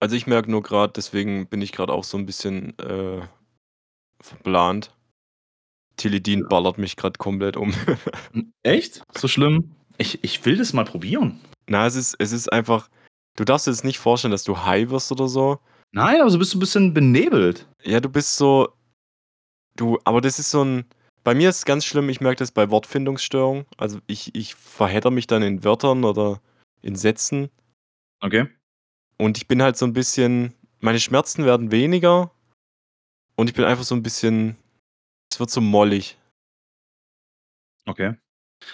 [0.00, 3.20] Also ich merke nur gerade, deswegen bin ich gerade auch so ein bisschen äh,
[4.20, 4.94] verplant.
[5.96, 7.74] Tilidin ballert mich gerade komplett um.
[8.62, 9.02] Echt?
[9.14, 9.74] So schlimm?
[9.98, 11.38] Ich, ich will das mal probieren.
[11.68, 12.88] Na, es ist, es ist einfach,
[13.36, 15.58] du darfst dir jetzt nicht vorstellen, dass du high wirst oder so.
[15.92, 17.68] Nein, aber so bist du ein bisschen benebelt.
[17.82, 18.68] Ja, du bist so,
[19.76, 20.84] du, aber das ist so ein,
[21.24, 23.66] bei mir ist es ganz schlimm, ich merke das bei Wortfindungsstörungen.
[23.76, 26.40] Also ich, ich verhedder mich dann in Wörtern oder
[26.82, 27.50] in Sätzen
[28.22, 28.46] Okay.
[29.18, 32.30] und ich bin halt so ein bisschen, meine Schmerzen werden weniger
[33.36, 34.56] und ich bin einfach so ein bisschen,
[35.32, 36.18] es wird so mollig.
[37.86, 38.14] Okay.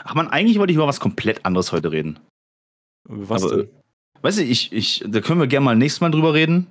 [0.02, 2.18] Ach man, eigentlich wollte ich über was komplett anderes heute reden.
[3.04, 3.70] Was Aber, denn?
[4.22, 6.66] Weißt du, ich, ich, da können wir gerne mal nächstes Mal drüber reden.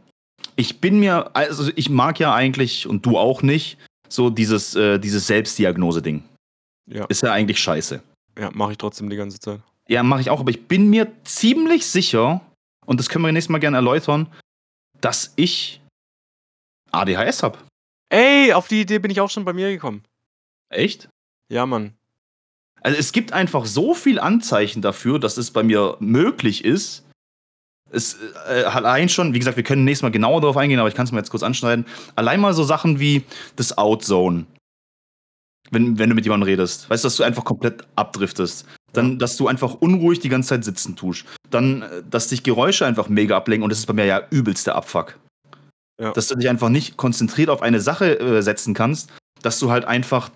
[0.57, 3.78] Ich bin mir, also ich mag ja eigentlich, und du auch nicht,
[4.16, 6.24] so dieses, äh, dieses Selbstdiagnose-Ding.
[6.88, 8.01] Ja, Ist ja eigentlich scheiße.
[8.38, 9.61] ja mache ich trotzdem die ganze Zeit.
[9.88, 12.41] Ja, mache ich auch, aber ich bin mir ziemlich sicher,
[12.86, 14.28] und das können wir nächstes Mal gerne erläutern,
[15.01, 15.82] dass ich
[16.91, 17.59] ADHS habe.
[18.09, 20.03] Ey, auf die Idee bin ich auch schon bei mir gekommen.
[20.70, 21.09] Echt?
[21.51, 21.93] Ja, Mann.
[22.82, 27.03] Also es gibt einfach so viel Anzeichen dafür, dass es bei mir möglich ist,
[27.96, 28.18] Es
[28.50, 31.06] äh, allein schon, wie gesagt, wir können nächstes Mal genauer darauf eingehen, aber ich kann
[31.06, 31.86] es mal jetzt kurz anschneiden.
[32.16, 33.24] Allein mal so Sachen wie
[33.56, 34.46] das Outzone.
[35.72, 36.89] Wenn, wenn du mit jemandem redest.
[36.89, 38.66] Weißt du, dass du einfach komplett abdriftest.
[38.93, 41.26] Dann, dass du einfach unruhig die ganze Zeit sitzen tust.
[41.50, 44.76] Dann, äh, dass dich Geräusche einfach mega ablenken und das ist bei mir ja übelster
[44.76, 45.18] Abfuck.
[46.00, 46.12] Ja.
[46.12, 49.86] Dass du dich einfach nicht konzentriert auf eine Sache äh, setzen kannst, dass du halt
[49.86, 50.30] einfach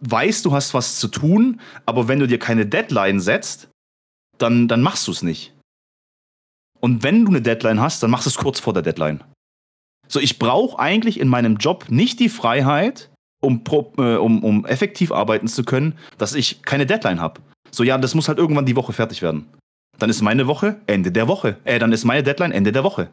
[0.00, 3.68] weißt, du hast was zu tun, aber wenn du dir keine Deadline setzt,
[4.38, 5.54] dann, dann machst du es nicht.
[6.82, 9.22] Und wenn du eine Deadline hast, dann machst du es kurz vor der Deadline.
[10.08, 13.10] So, ich brauche eigentlich in meinem Job nicht die Freiheit,
[13.42, 13.62] um,
[13.98, 17.40] äh, um, um effektiv arbeiten zu können, dass ich keine Deadline habe.
[17.70, 19.48] So, ja, das muss halt irgendwann die Woche fertig werden.
[19.98, 21.56] Dann ist meine Woche Ende der Woche.
[21.64, 23.08] Äh, dann ist meine Deadline Ende der Woche.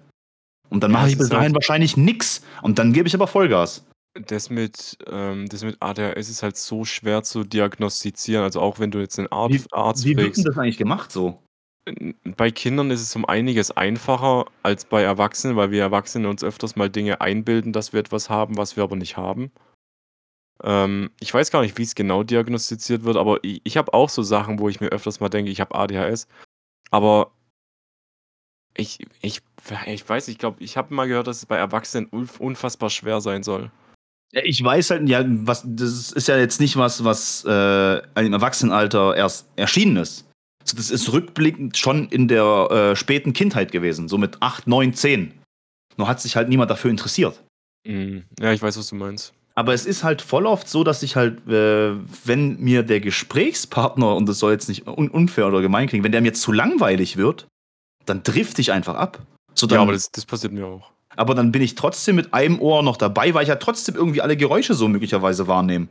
[0.70, 2.41] Und dann Ja, mache ich bis ist halt- dahin wahrscheinlich nix.
[2.61, 3.86] Und dann gebe ich aber Vollgas.
[4.28, 8.43] Das mit, ähm, das mit ADHS ist halt so schwer zu diagnostizieren.
[8.43, 11.11] Also auch wenn du jetzt einen Arzt, Wie- Arzt Wie wird denn das eigentlich gemacht
[11.11, 11.41] so?
[12.38, 16.76] Bei Kindern ist es um einiges einfacher als bei Erwachsenen, weil wir Erwachsene uns öfters
[16.76, 19.52] mal Dinge einbilden, dass wir etwas haben, was wir aber nicht haben.
[20.64, 24.10] Ähm, ich weiß gar nicht, wie es genau diagnostiziert wird, aber ich, ich habe auch
[24.10, 26.28] so Sachen, wo ich mir öfters mal denke, ich habe ADHS.
[26.92, 27.32] Aber
[28.76, 29.42] ich, ich,
[29.88, 33.22] ich weiß, ich glaube, ich habe mal gehört, dass es bei Erwachsenen unf- unfassbar schwer
[33.22, 33.72] sein soll.
[34.32, 39.16] Ich weiß halt, ja, was, das ist ja jetzt nicht was, was äh, im Erwachsenenalter
[39.16, 40.29] erst erschienen ist.
[40.64, 44.93] So, das ist rückblickend schon in der äh, späten Kindheit gewesen, so mit 8, 9,
[44.93, 45.34] 10.
[45.97, 47.41] Nur hat sich halt niemand dafür interessiert.
[47.88, 49.34] Mm, Ja, ich weiß, was du meinst.
[49.55, 51.93] Aber es ist halt voll oft so, dass ich halt, äh,
[52.24, 56.12] wenn mir der Gesprächspartner, und das soll jetzt nicht un unfair oder gemein klingen, wenn
[56.14, 57.47] der mir zu langweilig wird,
[58.05, 59.20] dann drifte ich einfach ab.
[59.55, 60.91] So, dann, Ja, aber das, das passiert mir auch.
[61.18, 64.22] aber dann bin ich trotzdem mit einem Ohr noch dabei, weil ich ja trotzdem irgendwie
[64.22, 65.88] alle Geräusche so möglicherweise wahrnehme.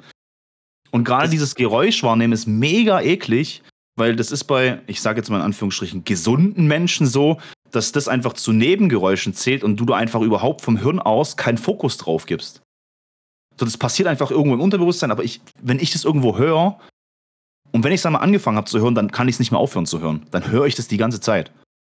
[0.90, 3.62] Und gerade dieses Geräusch wahrnehmen ist mega eklig,
[3.98, 7.38] weil das ist bei, ich sage jetzt mal in Anführungsstrichen, gesunden Menschen so,
[7.70, 11.58] dass das einfach zu Nebengeräuschen zählt und du da einfach überhaupt vom Hirn aus keinen
[11.58, 12.62] Fokus drauf gibst.
[13.58, 16.78] So, das passiert einfach irgendwo im Unterbewusstsein, aber ich, wenn ich das irgendwo höre
[17.72, 19.50] und wenn ich es dann mal angefangen habe zu hören, dann kann ich es nicht
[19.50, 20.26] mehr aufhören zu hören.
[20.30, 21.52] Dann höre ich das die ganze Zeit.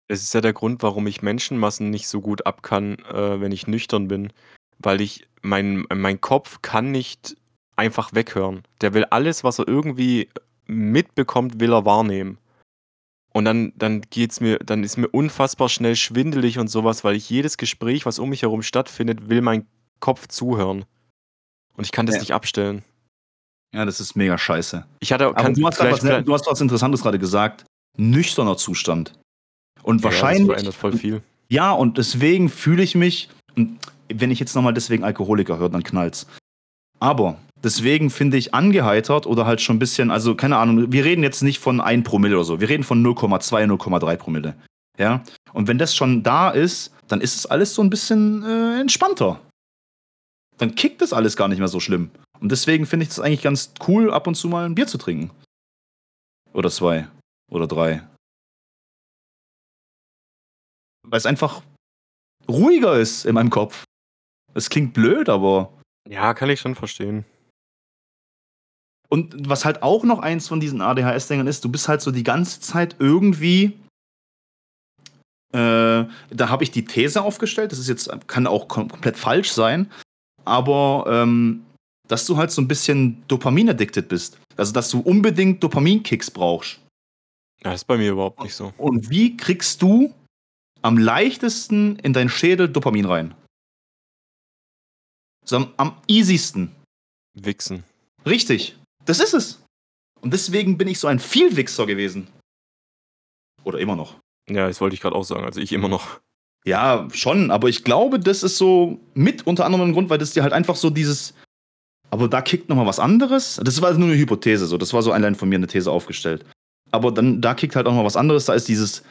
[0.07, 3.51] Das ist ja der Grund, warum ich Menschenmassen nicht so gut ab kann, äh, wenn
[3.51, 4.33] ich nüchtern bin.
[4.79, 7.37] Weil ich, mein, mein Kopf kann nicht
[7.77, 8.63] einfach weghören.
[8.81, 10.29] Der will alles, was er irgendwie
[10.71, 12.37] mitbekommt, will er wahrnehmen.
[13.33, 17.29] Und dann, dann geht's mir, dann ist mir unfassbar schnell schwindelig und sowas, weil ich
[17.29, 19.65] jedes Gespräch, was um mich herum stattfindet, will mein
[19.99, 20.85] Kopf zuhören.
[21.77, 22.21] Und ich kann das Ja.
[22.21, 22.83] nicht abstellen.
[23.73, 24.85] Ja, das ist mega scheiße.
[24.99, 27.65] Ich hatte, kann, du hast, was, du hast was Interessantes gerade gesagt.
[27.97, 29.13] Nüchterner Zustand.
[29.83, 30.47] Und Ja, das wahrscheinlich.
[30.47, 31.21] verändert voll viel.
[31.49, 33.79] Ja, und deswegen fühle ich mich, und
[34.13, 36.27] wenn ich jetzt nochmal deswegen Alkoholiker höre, dann knallt's.
[36.99, 41.23] Aber deswegen finde ich angeheitert oder halt schon ein bisschen, also keine Ahnung, wir reden
[41.23, 44.55] jetzt nicht von 1 Promille oder so, wir reden von 0,2, 0,3 Promille.
[44.97, 48.79] Ja, und wenn das schon da ist, dann ist es alles so ein bisschen äh,
[48.79, 49.39] entspannter.
[50.57, 52.11] Dann kickt das alles gar nicht mehr so schlimm.
[52.39, 54.97] Und deswegen finde ich es eigentlich ganz cool, ab und zu mal ein Bier zu
[54.97, 55.31] trinken.
[56.53, 57.07] Oder zwei.
[57.49, 58.07] Oder drei.
[61.03, 61.61] Weil es einfach
[62.47, 63.83] ruhiger ist in meinem Kopf.
[64.53, 65.73] Es klingt blöd, aber.
[66.09, 67.25] Ja, kann ich schon verstehen.
[69.11, 72.23] Und was halt auch noch eins von diesen ADHS-Dingern ist, du bist halt so die
[72.23, 73.77] ganze Zeit irgendwie.
[75.53, 79.51] Äh, da habe ich die These aufgestellt, das ist jetzt, kann auch kom komplett falsch
[79.51, 79.91] sein,
[80.45, 81.65] aber ähm,
[82.07, 84.39] dass du halt so ein bisschen Dopamin-addicted bist.
[84.55, 86.79] Also, dass du unbedingt Dopaminkicks brauchst.
[87.63, 88.73] Ja, das ist bei mir überhaupt nicht so.
[88.77, 90.13] Und wie kriegst du
[90.81, 93.35] am leichtesten in deinen Schädel Dopamin rein?
[95.45, 96.71] So am, am easiesten.
[97.33, 97.83] Wichsen.
[98.25, 98.77] Richtig.
[99.05, 99.63] Das ist es.
[100.21, 102.27] Und deswegen bin ich so ein Vielwichser gewesen.
[103.63, 104.15] Oder immer noch.
[104.49, 105.45] Ja, das wollte ich gerade auch sagen.
[105.45, 106.19] Also ich immer noch.
[106.63, 110.31] Ja, schon, aber ich glaube, das ist so mit unter anderem ein Grund, weil das
[110.31, 111.33] dir halt einfach so dieses.
[112.11, 113.59] Aber da kickt nochmal was anderes.
[113.63, 114.77] Das war nur eine Hypothese, so.
[114.77, 116.45] Das war so allein von mir eine These aufgestellt.
[116.91, 118.45] Aber dann, da kickt halt auch noch was anderes.
[118.45, 119.03] Da ist dieses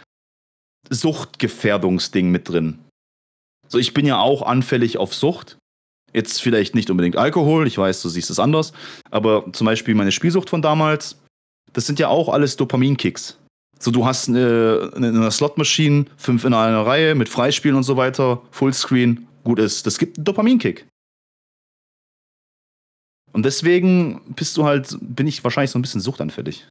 [0.91, 2.79] Suchtgefährdungsding mit drin.
[3.69, 5.57] So, ich bin ja auch anfällig auf Sucht.
[6.13, 8.73] Jetzt vielleicht nicht unbedingt Alkohol, ich weiß, du siehst es anders.
[9.11, 11.21] Aber zum Beispiel meine Spielsucht von damals,
[11.73, 13.39] das sind ja auch alles Dopaminkicks.
[13.79, 17.97] So, du hast eine, eine, eine Slotmaschine, fünf in einer Reihe mit Freispielen und so
[17.97, 19.87] weiter, Fullscreen, gut ist.
[19.87, 20.87] Das gibt einen Dopaminkick.
[23.33, 26.67] Und deswegen bist du halt, bin ich wahrscheinlich so ein bisschen suchtanfällig.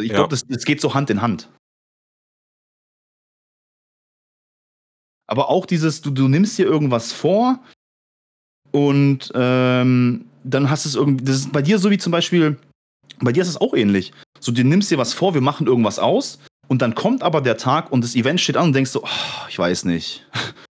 [0.00, 0.14] Ich Ja.
[0.16, 1.48] glaube, das, das geht so Hand in Hand.
[5.28, 7.60] Aber auch dieses, du, du nimmst dir irgendwas vor
[8.72, 12.56] und ähm, dann hast es irgendwie, das ist bei dir so wie zum Beispiel,
[13.20, 14.12] bei dir ist es auch ähnlich.
[14.40, 17.56] So, du nimmst dir was vor, wir machen irgendwas aus und dann kommt aber der
[17.56, 20.26] Tag und das Event steht an und denkst so, oh, ich weiß nicht.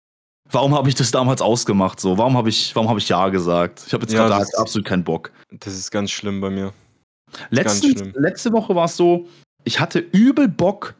[0.52, 2.00] Warum habe ich das damals ausgemacht?
[2.00, 3.84] So, warum habe ich, warum habe ich ja gesagt?
[3.86, 5.30] Ich habe jetzt Ja, gerade absolut keinen Bock.
[5.52, 6.72] Das ist ganz schlimm bei mir.
[7.50, 8.12] Letztens, schlimm.
[8.16, 9.28] letzte Woche war es so,
[9.62, 10.96] ich hatte übel Bock,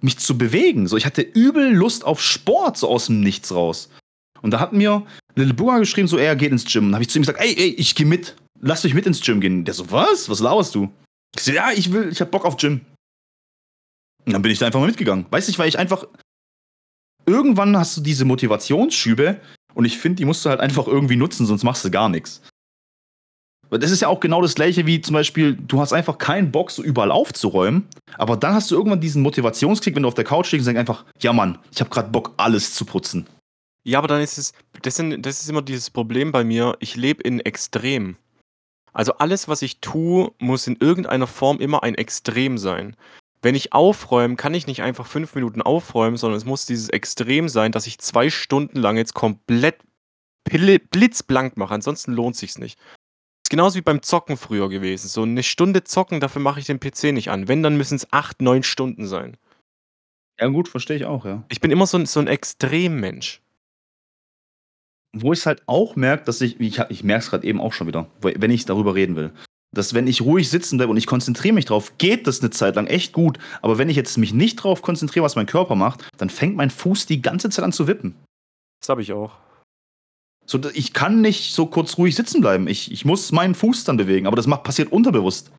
[0.00, 0.86] mich zu bewegen.
[0.86, 3.90] So, ich hatte übel Lust auf Sport, so aus dem Nichts raus.
[4.42, 6.86] Und da hat mir Lil Burger geschrieben, so, er geht ins Gym.
[6.86, 8.36] Und habe ich zu ihm gesagt, ey, ey, ich gehe mit.
[8.60, 9.64] Lass dich mit ins Gym gehen.
[9.64, 10.28] Der so, was?
[10.28, 10.90] Was lauerst du?
[11.36, 12.80] Ich so, ja, ich will, ich hab Bock auf Gym.
[14.26, 15.26] Und dann bin ich da einfach mal mitgegangen.
[15.30, 16.06] Weiß nicht, weil ich einfach.
[17.26, 19.40] Irgendwann hast du diese Motivationsschübe
[19.74, 22.42] und ich finde, die musst du halt einfach irgendwie nutzen, sonst machst du gar nichts.
[23.70, 26.72] Das ist ja auch genau das gleiche wie zum Beispiel, du hast einfach keinen Bock,
[26.72, 27.86] so überall aufzuräumen,
[28.18, 30.78] aber dann hast du irgendwann diesen Motivationskick, wenn du auf der Couch liegst und sagst
[30.78, 33.28] einfach, ja Mann, ich habe gerade Bock, alles zu putzen.
[33.84, 34.52] Ja, aber dann ist es,
[34.82, 38.16] das, sind, das ist immer dieses Problem bei mir, ich lebe in Extrem.
[38.92, 42.96] Also alles, was ich tue, muss in irgendeiner Form immer ein Extrem sein.
[43.40, 47.48] Wenn ich aufräume, kann ich nicht einfach fünf Minuten aufräumen, sondern es muss dieses Extrem
[47.48, 49.76] sein, dass ich zwei Stunden lang jetzt komplett
[50.44, 51.74] blitzblank mache.
[51.74, 52.78] Ansonsten lohnt sich's nicht.
[53.50, 55.08] Ist genauso wie beim Zocken früher gewesen.
[55.08, 57.48] So eine Stunde zocken, dafür mache ich den PC nicht an.
[57.48, 59.36] Wenn, dann müssen es acht, neun Stunden sein.
[60.40, 61.42] Ja gut, verstehe ich auch, ja.
[61.48, 63.42] Ich bin immer so ein, so ein Extremmensch.
[65.12, 67.88] Wo ich halt auch merke, dass ich, ich, ich merke es gerade eben auch schon
[67.88, 69.32] wieder, wenn ich darüber reden will,
[69.74, 72.76] dass wenn ich ruhig sitzen bleibe und ich konzentriere mich drauf, geht das eine Zeit
[72.76, 73.38] lang echt gut.
[73.60, 76.70] Aber wenn ich jetzt mich nicht drauf konzentriere, was mein Körper macht, dann fängt mein
[76.70, 78.14] Fuß die ganze Zeit an zu wippen.
[78.80, 79.32] Das habe ich auch.
[80.50, 82.66] So, ich kann nicht so kurz ruhig sitzen bleiben.
[82.66, 85.52] Ich, ich muss meinen Fuß dann bewegen, aber das macht, passiert unterbewusst.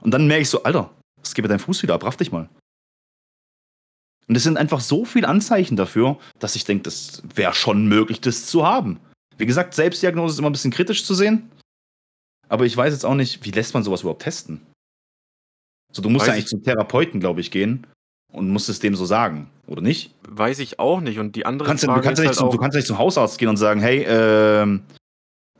[0.00, 0.88] Und dann merke ich so, Alter,
[1.20, 2.04] was geht mit deinem Fuß wieder ab?
[2.04, 2.48] Raff dich mal.
[4.28, 8.22] Und es sind einfach so viele Anzeichen dafür, dass ich denke, das wäre schon möglich,
[8.22, 9.00] das zu haben.
[9.36, 11.50] Wie gesagt, Selbstdiagnose ist immer ein bisschen kritisch zu sehen.
[12.48, 14.64] Aber ich weiß jetzt auch nicht, wie lässt man sowas überhaupt testen?
[15.92, 17.86] So, du musst Weiß ja eigentlich ich- zum Therapeuten, glaube ich, gehen
[18.32, 20.14] und musst es dem so sagen, oder nicht?
[20.28, 21.18] Weiß ich auch nicht.
[21.18, 22.52] Und die andere Du kannst, ja- du, Frage kannst ja ist nicht halt zum, auch,
[22.52, 24.82] du kannst ja nicht zum Hausarzt gehen und sagen, hey, ähm,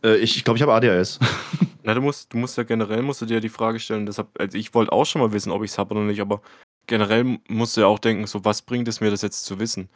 [0.03, 1.19] äh, ich glaube, ich habe ADHS.
[1.85, 4.57] na, du musst, du musst ja generell musst du dir die Frage stellen, deshalb, also
[4.57, 6.41] ich wollte auch schon mal wissen, ob ich es habe oder nicht, aber
[6.87, 9.89] generell musst du ja auch denken, so was bringt es mir, das jetzt zu wissen?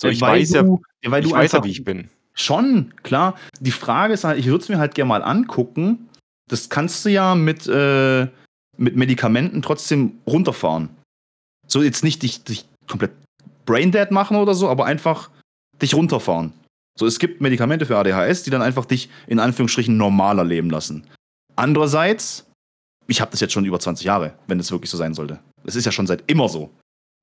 [0.00, 2.10] So, ich Weil weiß ja, du, weil ich du weiß ja, wie ich bin.
[2.34, 3.36] Schon, klar.
[3.60, 6.08] Die Frage ist halt, ich würde es mir halt gerne mal angucken.
[6.48, 8.26] Das kannst du ja mit, äh,
[8.78, 10.88] mit Medikamenten trotzdem runterfahren.
[11.72, 13.12] So jetzt nicht dich, dich komplett
[13.64, 15.30] braindead machen oder so, aber einfach
[15.80, 16.52] dich runterfahren.
[16.98, 21.06] So, es gibt Medikamente für ADHS, die dann einfach dich in Anführungsstrichen normaler leben lassen.
[21.56, 22.46] Andererseits,
[23.06, 25.40] ich habe das jetzt schon über 20 Jahre, wenn es wirklich so sein sollte.
[25.64, 26.68] Es ist ja schon seit immer so.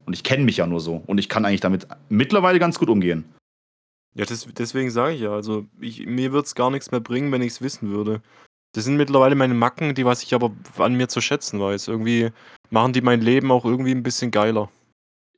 [0.05, 1.03] Und ich kenne mich ja nur so.
[1.05, 3.25] Und ich kann eigentlich damit mittlerweile ganz gut umgehen.
[4.15, 7.31] Ja, das, deswegen sage ich ja, also ich, mir würde es gar nichts mehr bringen,
[7.31, 8.23] wenn ich es wissen würde.
[8.73, 11.87] Das sind mittlerweile meine Macken, die was ich aber an mir zu schätzen weiß.
[11.87, 12.31] Irgendwie
[12.69, 14.69] machen die mein Leben auch irgendwie ein bisschen geiler.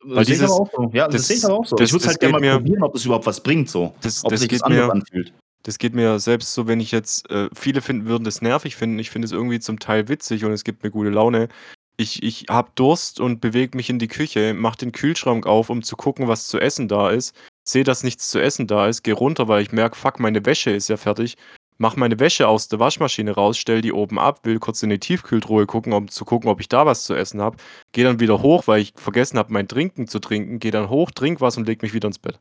[0.08, 0.90] Das ich dieses- aber auch so.
[0.94, 1.76] Ja, das, das- sehe ich aber auch so.
[1.76, 3.94] das- ich würde halt gerne mal mir- probieren, ob das überhaupt was bringt, so.
[4.02, 5.34] Das, Ob das sich geht das anders mir, anfühlt.
[5.64, 8.98] Das geht mir selbst so, wenn ich jetzt, äh, viele finden, würden das nervig finden.
[8.98, 11.50] Ich finde es irgendwie zum Teil witzig und es gibt mir gute Laune.
[11.98, 15.84] Ich, ich habe Durst und bewege mich in die Küche, mache den Kühlschrank auf, um
[15.84, 17.36] zu gucken, was zu essen da ist.
[17.64, 20.72] Sehe, dass nichts zu essen da ist, gehe runter, weil ich merke, fuck, meine Wäsche
[20.72, 21.38] ist ja fertig.
[21.82, 25.00] Mach meine Wäsche aus der Waschmaschine raus, stell die oben ab, will kurz in die
[25.00, 27.58] Tiefkühltruhe gucken, um zu gucken, ob ich da was zu essen habe.
[27.92, 30.60] Gehe dann wieder hoch, weil ich vergessen habe, mein Trinken zu trinken.
[30.60, 32.40] Gehe dann hoch, trink was und leg mich wieder ins Bett.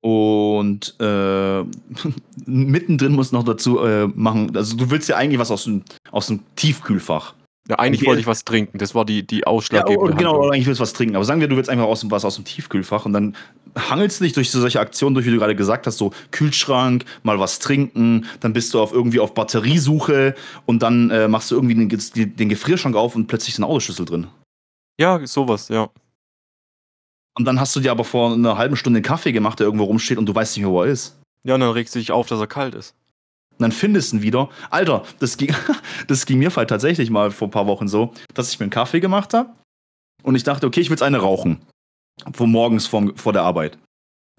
[0.00, 1.62] Und äh,
[2.46, 6.26] mittendrin muss noch dazu äh, machen, also du willst ja eigentlich was aus dem, aus
[6.26, 7.34] dem Tiefkühlfach.
[7.68, 8.78] Ja, eigentlich wollte ich was trinken.
[8.78, 10.52] Das war die, die Ja, ausschlaggebende oder, genau, Handlung.
[10.52, 11.16] eigentlich willst du was trinken.
[11.16, 13.36] Aber sagen wir, du willst einfach aus, dem- was aus dem Tiefkühlfach und dann
[13.76, 17.04] hangelst du dich durch so solche Aktionen durch, wie du gerade gesagt hast, so Kühlschrank,
[17.24, 21.56] mal was trinken, dann bist du auf irgendwie auf Batteriesuche und dann äh, machst du
[21.56, 24.28] irgendwie den, den Gefrierschrank auf und plötzlich ist ein Autoschlüssel drin.
[24.98, 25.90] Ja, sowas, ja.
[27.36, 29.84] Und dann hast du dir aber vor einer halben Stunde einen Kaffee gemacht, der irgendwo
[29.84, 31.18] rumsteht und du weißt nicht mehr, wo er ist.
[31.44, 32.94] Ja, und dann regst du dich auf, dass er kalt ist.
[33.58, 34.48] Und dann findest du ihn wieder.
[34.70, 35.52] Alter, das ging,
[36.06, 38.70] das ging mir halt tatsächlich mal vor ein paar Wochen so, dass ich mir einen
[38.70, 39.50] Kaffee gemacht habe
[40.22, 41.60] und ich dachte, okay, ich will jetzt eine rauchen.
[42.32, 43.78] Vor morgens vor, vor der Arbeit.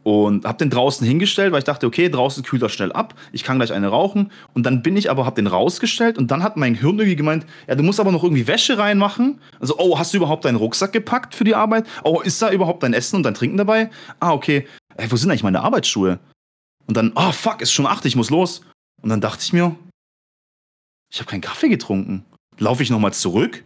[0.03, 3.43] Und hab den draußen hingestellt, weil ich dachte, okay, draußen kühlt er schnell ab, ich
[3.43, 4.31] kann gleich eine rauchen.
[4.53, 7.45] Und dann bin ich aber, hab den rausgestellt und dann hat mein Hirn irgendwie gemeint,
[7.67, 9.41] ja, du musst aber noch irgendwie Wäsche reinmachen.
[9.59, 11.85] Also, oh, hast du überhaupt deinen Rucksack gepackt für die Arbeit?
[12.05, 13.89] Oh, ist da überhaupt dein Essen und dein Trinken dabei?
[14.21, 14.67] Ah, okay.
[14.95, 16.19] Ey, wo sind eigentlich meine Arbeitsschuhe?
[16.87, 18.61] Und dann, oh, fuck, ist schon acht, ich muss los.
[19.01, 19.75] Und dann dachte ich mir,
[21.11, 22.25] ich habe keinen Kaffee getrunken.
[22.57, 23.63] Laufe ich nochmal zurück?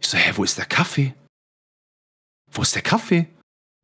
[0.00, 1.14] Ich so, hä, wo ist der Kaffee?
[2.50, 3.28] Wo ist der Kaffee?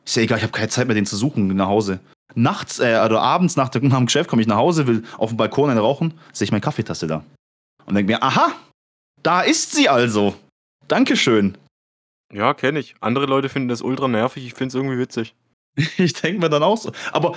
[0.05, 2.01] Ich so, egal, ich habe keine Zeit mehr, den zu suchen nach Hause.
[2.35, 5.31] Nachts, äh, oder abends nach dem nach dem Geschäft komme ich nach Hause, will auf
[5.31, 7.25] dem Balkon einen rauchen, sehe ich meine Kaffeetasse da.
[7.87, 8.55] Und denke mir, aha,
[9.23, 10.37] Da ist sie also.
[10.87, 11.57] Dankeschön.
[12.33, 12.95] Ja, kenne ich.
[13.01, 15.35] Andere Leute finden das ultra nervig, ich finde es irgendwie witzig.
[15.99, 16.93] Ich denke mir dann auch so.
[17.13, 17.37] Aber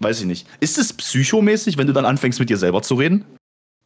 [0.00, 0.46] weiß ich nicht.
[0.60, 3.24] Ist es psychomäßig, wenn du dann anfängst, mit dir selber zu reden?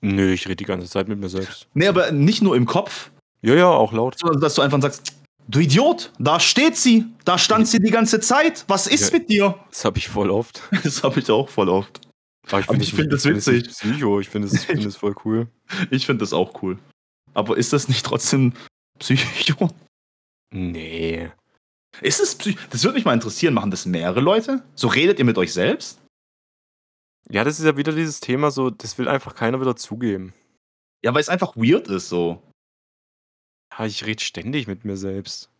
[0.00, 1.66] Nö, ich rede die ganze Zeit mit mir selbst.
[1.74, 3.10] Nee, aber nicht nur im Kopf,
[3.42, 4.18] Ja, ja, auch laut.
[4.18, 5.12] sondern dass du einfach sagst,
[5.48, 7.06] du Idiot, da steht sie.
[7.24, 8.64] Da stand sie die ganze Zeit.
[8.68, 9.18] Was ist Ja.
[9.18, 9.58] mit dir?
[9.70, 10.60] Das habe ich voll oft.
[10.84, 12.00] Das habe ich auch voll oft.
[12.48, 13.62] Aber ich finde ich find das witzig.
[13.62, 15.46] nicht Psycho, ich finde es find das voll cool.
[15.90, 16.78] Ich finde das auch cool.
[17.32, 18.52] Aber ist das nicht trotzdem
[18.98, 19.70] Psycho?
[20.52, 21.30] Nee.
[22.02, 22.58] Ist es Psycho?
[22.70, 23.54] Das würde mich mal interessieren.
[23.54, 24.62] Machen das mehrere Leute?
[24.74, 25.98] So redet ihr mit euch selbst?
[27.30, 30.34] Ja, das ist ja wieder dieses Thema, so, das will einfach keiner wieder zugeben.
[31.02, 32.42] Ja, weil es einfach weird ist so.
[33.72, 35.50] Ja, ich rede ständig mit mir selbst.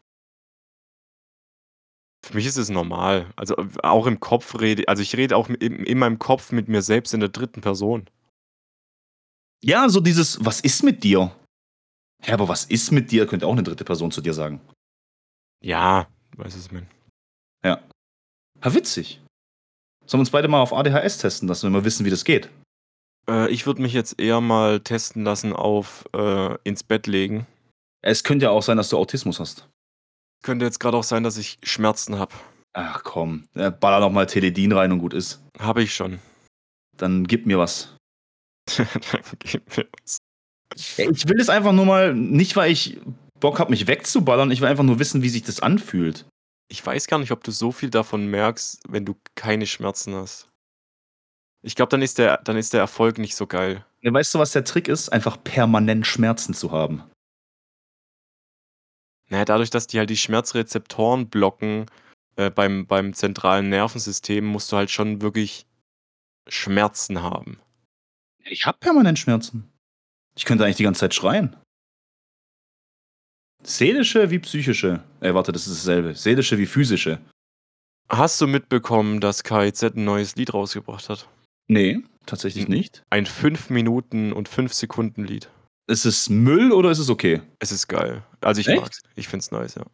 [2.25, 3.31] Für mich ist es normal.
[3.37, 6.81] Also auch im Kopf rede, also ich rede auch in, in meinem Kopf mit mir
[6.81, 8.09] selbst in der dritten Person.
[9.63, 11.35] Ja, so dieses, was ist mit dir?
[12.23, 13.27] Hä, aber was ist mit dir?
[13.27, 14.61] Könnte auch eine dritte Person zu dir sagen.
[15.63, 16.89] Ja, weiß es man.
[17.63, 17.83] Ja,
[18.63, 19.24] witzig.
[20.07, 22.51] Sollen wir uns beide mal auf ADHS testen lassen, wenn wir wissen, wie das geht?
[23.29, 27.47] Äh, ich würde mich jetzt eher mal testen lassen auf äh, ins Bett legen.
[28.03, 29.69] Es könnte ja auch sein, dass du Autismus hast.
[30.43, 32.35] Könnte jetzt gerade auch sein, dass ich Schmerzen habe.
[32.75, 35.43] Ach komm, äh, baller noch mal Teledin rein und gut ist.
[35.59, 36.19] Habe ich schon.
[36.97, 37.97] Dann gib mir was.
[38.77, 38.87] Dann
[39.39, 40.19] gib mir was.
[40.99, 42.99] Ich will es einfach nur mal, nicht weil ich
[43.39, 46.27] Bock habe, mich wegzuballern, ich will einfach nur wissen, wie sich das anfühlt.
[46.75, 50.49] Ich weiß gar nicht, ob du so viel davon merkst, wenn du keine Schmerzen hast.
[51.63, 53.87] Ich glaube, dann, ist der- dann ist der Erfolg nicht so geil.
[54.01, 55.09] Ja, weißt du, was der Trick ist?
[55.11, 57.05] Einfach permanent Schmerzen zu haben.
[59.31, 61.87] Naja, dadurch, dass die halt die Schmerzrezeptoren blocken
[62.35, 65.69] äh, beim, beim zentralen Nervensystem, musst du halt schon wirklich
[66.49, 67.61] Schmerzen haben.
[68.47, 69.73] Ich habe permanent Schmerzen.
[70.37, 71.57] Ich könnte eigentlich die ganze Zeit schreien.
[73.65, 75.03] Seelische wie psychische.
[75.21, 76.15] Äh, warte, das ist dasselbe.
[76.15, 77.19] Seelische wie physische.
[78.09, 81.29] Hast du mitbekommen, dass KIZ ein neues Lied rausgebracht hat?
[81.69, 83.03] Nee, tatsächlich nicht.
[83.11, 85.49] Ein 5 Minuten und 5 Sekunden Lied.
[85.87, 87.41] Ist es Müll oder ist es okay?
[87.59, 88.23] Es ist geil.
[88.41, 88.81] Also ich Echt?
[88.83, 89.01] mag's.
[89.17, 89.85] Ich find's nice, ja.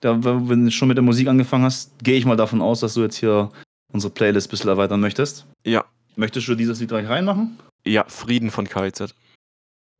[0.00, 2.94] Da, wenn du schon mit der Musik angefangen hast, gehe ich mal davon aus, dass
[2.94, 3.50] du jetzt hier
[3.92, 5.46] unsere Playlist ein bisschen erweitern möchtest.
[5.64, 5.84] Ja,
[6.18, 7.58] Möchtest du dieses Lied gleich reinmachen?
[7.84, 9.14] ja, Frieden von KIZ.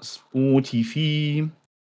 [0.03, 1.49] Spotify.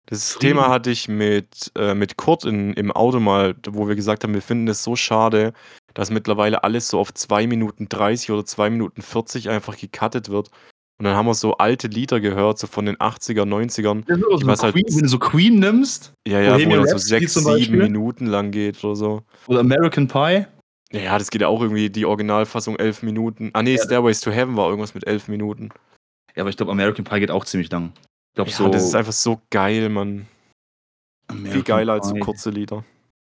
[0.08, 0.58] Das Frieden.
[0.58, 4.34] Thema hatte ich mit, äh, mit Kurt in, im Auto mal, wo wir gesagt haben,
[4.34, 5.54] wir finden es so schade,
[5.94, 10.50] dass mittlerweile alles so auf 2 Minuten 30 oder 2 Minuten 40 einfach gecuttet wird.
[10.98, 14.04] Und dann haben wir so alte Lieder gehört, so von den 80er, 90ern.
[14.08, 16.86] Das ist also was halt- Queen, wenn du so Queen nimmst Ja, ja, wo dann
[16.88, 17.78] so Rhapsody 6, zum 7 Beispiel.
[17.84, 19.24] Minuten lang geht oder so.
[19.48, 20.46] oder American Pie.
[20.92, 23.50] Ja, ja, das geht ja auch irgendwie, die Originalfassung 11 Minuten.
[23.54, 23.84] Ah, nee, Ja.
[23.84, 25.70] Stairways to Heaven war irgendwas mit 11 Minuten.
[26.36, 27.92] Ja, aber ich glaube, American Pie geht auch ziemlich lang.
[28.36, 28.68] Ich glaube Ja, so.
[28.68, 30.28] das ist einfach so geil, Mann.
[31.32, 32.84] Viel American geiler als so kurze Lieder.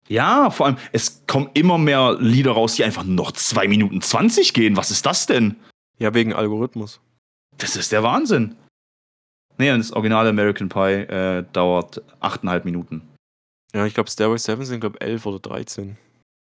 [0.07, 4.53] Ja, vor allem, es kommen immer mehr Lieder raus, die einfach noch 2 Minuten 20
[4.53, 4.77] gehen.
[4.77, 5.55] Was ist das denn?
[5.97, 6.99] Ja, wegen Algorithmus.
[7.57, 8.55] Das ist der Wahnsinn.
[9.57, 13.01] Nee, das originale American Pie äh, dauert 8,5 Minuten.
[13.73, 15.97] Ja, ich glaube, to Heaven sind, glaube 11 oder 13.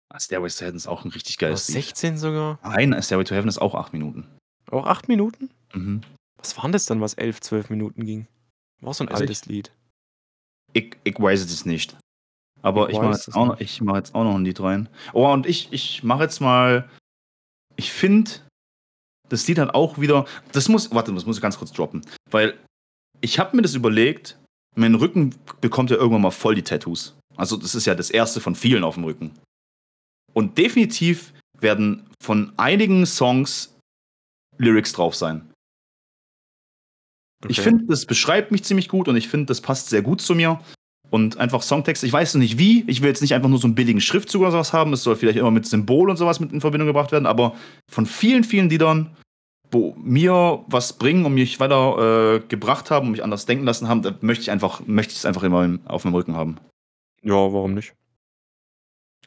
[0.10, 1.84] Ah, Stairway to Heaven ist auch ein richtig geiles Lied.
[1.84, 2.60] 16 sogar?
[2.64, 4.26] Nein, Stairway to Heaven ist auch 8 Minuten.
[4.72, 5.50] Auch 8 Minuten?
[5.74, 6.02] Mhm.
[6.38, 8.28] Was waren das dann, was 11, 12 Minuten ging?
[8.82, 9.72] War so ein Weiß altes Lied.
[10.74, 11.98] Ich, ich weiß es nicht.
[12.62, 14.90] Aber Ich ich, mache jetzt, auch ich mach jetzt auch noch ein Lied rein.
[15.14, 16.90] Oh, und ich, ich mache jetzt mal.
[17.76, 18.32] Ich finde,
[19.30, 20.26] das Lied hat auch wieder.
[20.52, 20.92] Das muss.
[20.92, 22.02] Warte, das muss ich ganz kurz droppen.
[22.30, 22.58] Weil
[23.22, 24.38] ich habe mir das überlegt.
[24.76, 27.18] Mein Rücken bekommt ja irgendwann mal voll die Tattoos.
[27.36, 29.32] Also, das ist ja das erste von vielen auf dem Rücken.
[30.34, 33.76] Und definitiv werden von einigen Songs
[34.58, 35.52] Lyrics drauf sein.
[37.48, 37.70] Ich Okay.
[37.70, 40.60] finde, das beschreibt mich ziemlich gut und ich finde, das passt sehr gut zu mir.
[41.10, 42.84] Und einfach Songtext, ich weiß noch nicht wie.
[42.88, 44.92] Ich will jetzt nicht einfach nur so einen billigen Schriftzug oder sowas haben.
[44.92, 47.26] Es soll vielleicht immer mit Symbol und sowas mit in Verbindung gebracht werden.
[47.26, 47.56] Aber
[47.90, 49.16] von vielen, vielen Liedern,
[49.72, 53.88] wo mir was bringen und mich weiter äh, gebracht haben und mich anders denken lassen
[53.88, 56.58] haben, da möchte ich einfach, möchte ich es einfach immer im- auf meinem Rücken haben.
[57.22, 57.94] Ja, warum nicht?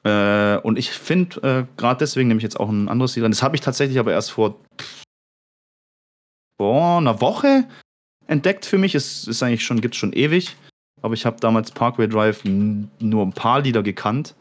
[0.02, 3.30] Äh, und ich finde, äh, gerade deswegen nehme ich jetzt auch ein anderes Lied rein.
[3.32, 4.60] Das habe ich tatsächlich aber erst vor,
[6.58, 7.66] vor einer Woche
[8.30, 8.94] entdeckt für mich.
[8.94, 10.56] Es ist eigentlich schon, gibt schon ewig.
[11.02, 14.34] Aber ich habe damals Parkway Drive nur ein paar Lieder gekannt.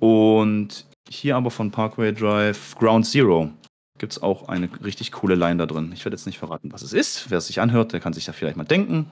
[0.00, 3.50] Und hier aber von Parkway Drive Ground Zero
[3.98, 5.92] gibt es auch eine richtig coole Line da drin.
[5.92, 7.30] Ich werde jetzt nicht verraten, was es ist.
[7.30, 9.10] Wer es sich anhört, der kann sich da vielleicht mal denken.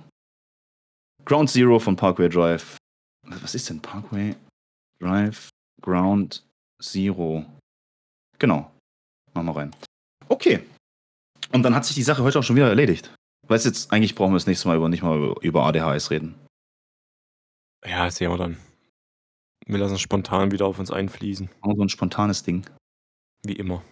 [1.24, 2.76] Ground Zero von Parkway Drive.
[3.22, 4.34] Was ist denn Parkway
[4.98, 5.48] Drive
[5.80, 6.44] Ground
[6.82, 7.46] Zero?
[8.38, 8.70] Genau.
[9.32, 9.76] Machen wir rein.
[10.28, 10.60] Okay.
[11.52, 13.14] Und dann hat sich die Sache heute auch schon wieder erledigt.
[13.48, 16.34] Weißt jetzt, eigentlich brauchen wir das nächste Mal über, nicht mal über, über ADHS reden.
[17.86, 18.56] Ja, sehen wir dann.
[19.66, 21.48] Wir lassen es spontan wieder auf uns einfließen.
[21.62, 22.66] So ein spontanes Ding.
[23.44, 23.82] Wie immer.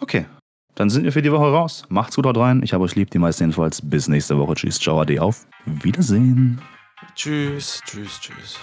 [0.00, 0.26] Okay.
[0.74, 1.84] Dann sind wir für die Woche raus.
[1.88, 2.62] Macht's gut, haut rein.
[2.62, 3.80] Ich habe euch lieb, die meisten jedenfalls.
[3.80, 4.54] Bis nächste Woche.
[4.54, 5.46] Tschüss, ciao, ade, auf.
[5.64, 6.60] Wiedersehen.
[7.14, 8.58] Tschüss, tschüss, tschüss.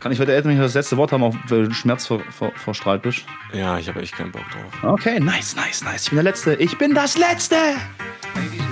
[0.00, 3.02] Kann ich heute endlich das letzte Wort haben, auch weil du Schmerz vor, vor, verstrahlt
[3.02, 3.24] bist?
[3.52, 4.92] Ja, ich habe echt keinen Bock drauf.
[4.94, 6.04] Okay, nice, nice, nice.
[6.04, 6.54] Ich bin der Letzte.
[6.56, 7.56] Ich bin das Letzte!
[8.34, 8.62] Maybe